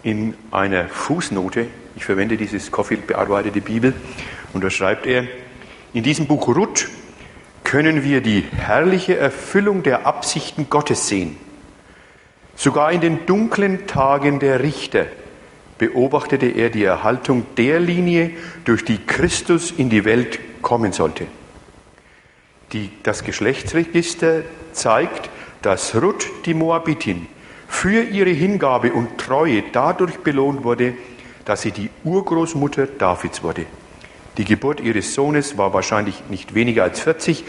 in 0.03 0.35
einer 0.51 0.87
Fußnote, 0.87 1.67
ich 1.95 2.05
verwende 2.05 2.37
diese 2.37 2.59
Scofield 2.59 3.07
bearbeitete 3.07 3.59
Bibel, 3.59 3.93
und 4.53 4.63
da 4.63 4.69
schreibt 4.69 5.05
er, 5.05 5.25
in 5.93 6.03
diesem 6.03 6.27
Buch 6.27 6.47
Ruth 6.47 6.87
können 7.63 8.03
wir 8.03 8.21
die 8.21 8.41
herrliche 8.41 9.17
Erfüllung 9.17 9.83
der 9.83 10.05
Absichten 10.05 10.69
Gottes 10.69 11.07
sehen. 11.07 11.37
Sogar 12.55 12.91
in 12.91 13.01
den 13.01 13.25
dunklen 13.25 13.87
Tagen 13.87 14.39
der 14.39 14.61
Richter 14.61 15.07
beobachtete 15.77 16.47
er 16.47 16.69
die 16.69 16.83
Erhaltung 16.83 17.45
der 17.57 17.79
Linie, 17.79 18.31
durch 18.65 18.85
die 18.85 18.97
Christus 18.97 19.71
in 19.71 19.89
die 19.89 20.05
Welt 20.05 20.39
kommen 20.61 20.93
sollte. 20.93 21.27
Die, 22.71 22.89
das 23.03 23.23
Geschlechtsregister 23.23 24.41
zeigt, 24.71 25.29
dass 25.61 25.95
Ruth, 25.95 26.25
die 26.45 26.53
Moabitin, 26.53 27.27
für 27.67 28.03
ihre 28.03 28.29
Hingabe 28.29 28.93
und 28.93 29.17
Treue 29.17 29.63
dadurch 29.71 30.19
belohnt 30.19 30.63
wurde, 30.63 30.93
dass 31.45 31.63
sie 31.63 31.71
die 31.71 31.89
Urgroßmutter 32.03 32.87
Davids 32.87 33.43
wurde. 33.43 33.65
Die 34.37 34.45
Geburt 34.45 34.79
ihres 34.79 35.13
Sohnes 35.13 35.57
war 35.57 35.73
wahrscheinlich 35.73 36.23
nicht 36.29 36.55
weniger 36.55 36.83
als 36.83 36.99
40 37.01 37.43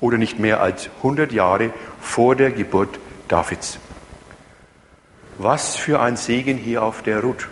oder 0.00 0.16
nicht 0.16 0.38
mehr 0.38 0.60
als 0.60 0.88
100 0.98 1.32
Jahre 1.32 1.72
vor 2.00 2.36
der 2.36 2.50
Geburt 2.50 2.98
Davids. 3.28 3.78
Was 5.38 5.76
für 5.76 6.00
ein 6.00 6.16
Segen 6.16 6.56
hier 6.56 6.82
auf 6.82 7.02
der 7.02 7.20
Ruth. 7.20 7.48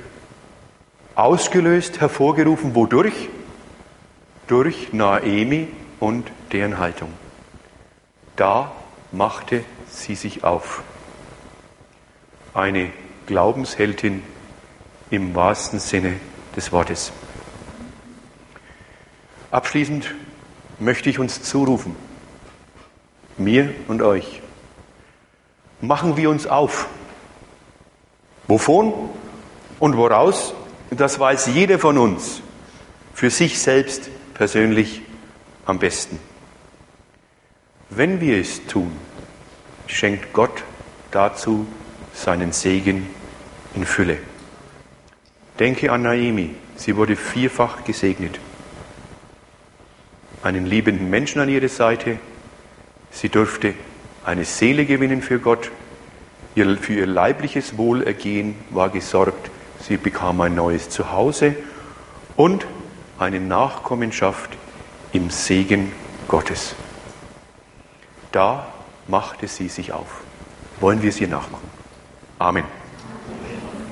Ausgelöst, 1.18 2.00
hervorgerufen, 2.00 2.76
wodurch? 2.76 3.28
Durch 4.46 4.92
Naemi 4.92 5.66
und 5.98 6.30
deren 6.52 6.78
Haltung. 6.78 7.12
Da 8.36 8.70
machte 9.10 9.64
sie 9.88 10.14
sich 10.14 10.44
auf. 10.44 10.84
Eine 12.54 12.92
Glaubensheldin 13.26 14.22
im 15.10 15.34
wahrsten 15.34 15.80
Sinne 15.80 16.20
des 16.54 16.70
Wortes. 16.70 17.10
Abschließend 19.50 20.14
möchte 20.78 21.10
ich 21.10 21.18
uns 21.18 21.42
zurufen, 21.42 21.96
mir 23.36 23.74
und 23.88 24.02
euch, 24.02 24.40
machen 25.80 26.16
wir 26.16 26.30
uns 26.30 26.46
auf. 26.46 26.86
Wovon 28.46 28.94
und 29.80 29.96
woraus, 29.96 30.54
das 30.90 31.18
weiß 31.18 31.48
jeder 31.48 31.78
von 31.78 31.98
uns 31.98 32.40
für 33.14 33.30
sich 33.30 33.58
selbst 33.58 34.08
persönlich 34.34 35.02
am 35.66 35.78
besten. 35.78 36.18
Wenn 37.90 38.20
wir 38.20 38.38
es 38.38 38.66
tun, 38.66 38.92
schenkt 39.86 40.32
Gott 40.32 40.64
dazu 41.10 41.66
seinen 42.14 42.52
Segen 42.52 43.06
in 43.74 43.84
Fülle. 43.84 44.18
Denke 45.58 45.90
an 45.92 46.02
Naemi, 46.02 46.54
sie 46.76 46.96
wurde 46.96 47.16
vierfach 47.16 47.84
gesegnet 47.84 48.38
einen 50.42 50.66
liebenden 50.66 51.10
Menschen 51.10 51.40
an 51.40 51.48
ihrer 51.48 51.68
Seite. 51.68 52.18
Sie 53.10 53.28
durfte 53.28 53.74
eine 54.24 54.44
Seele 54.44 54.84
gewinnen 54.84 55.22
für 55.22 55.38
Gott. 55.38 55.70
für 56.54 56.92
ihr 56.92 57.06
leibliches 57.06 57.76
Wohlergehen 57.76 58.56
war 58.70 58.90
gesorgt. 58.90 59.50
Sie 59.80 59.96
bekam 59.96 60.40
ein 60.40 60.54
neues 60.54 60.90
Zuhause 60.90 61.56
und 62.36 62.66
eine 63.18 63.40
Nachkommenschaft 63.40 64.50
im 65.12 65.30
Segen 65.30 65.92
Gottes. 66.28 66.74
Da 68.32 68.68
machte 69.06 69.48
sie 69.48 69.68
sich 69.68 69.92
auf. 69.92 70.22
Wollen 70.80 71.02
wir 71.02 71.08
es 71.08 71.20
ihr 71.20 71.28
nachmachen? 71.28 71.68
Amen. 72.38 72.77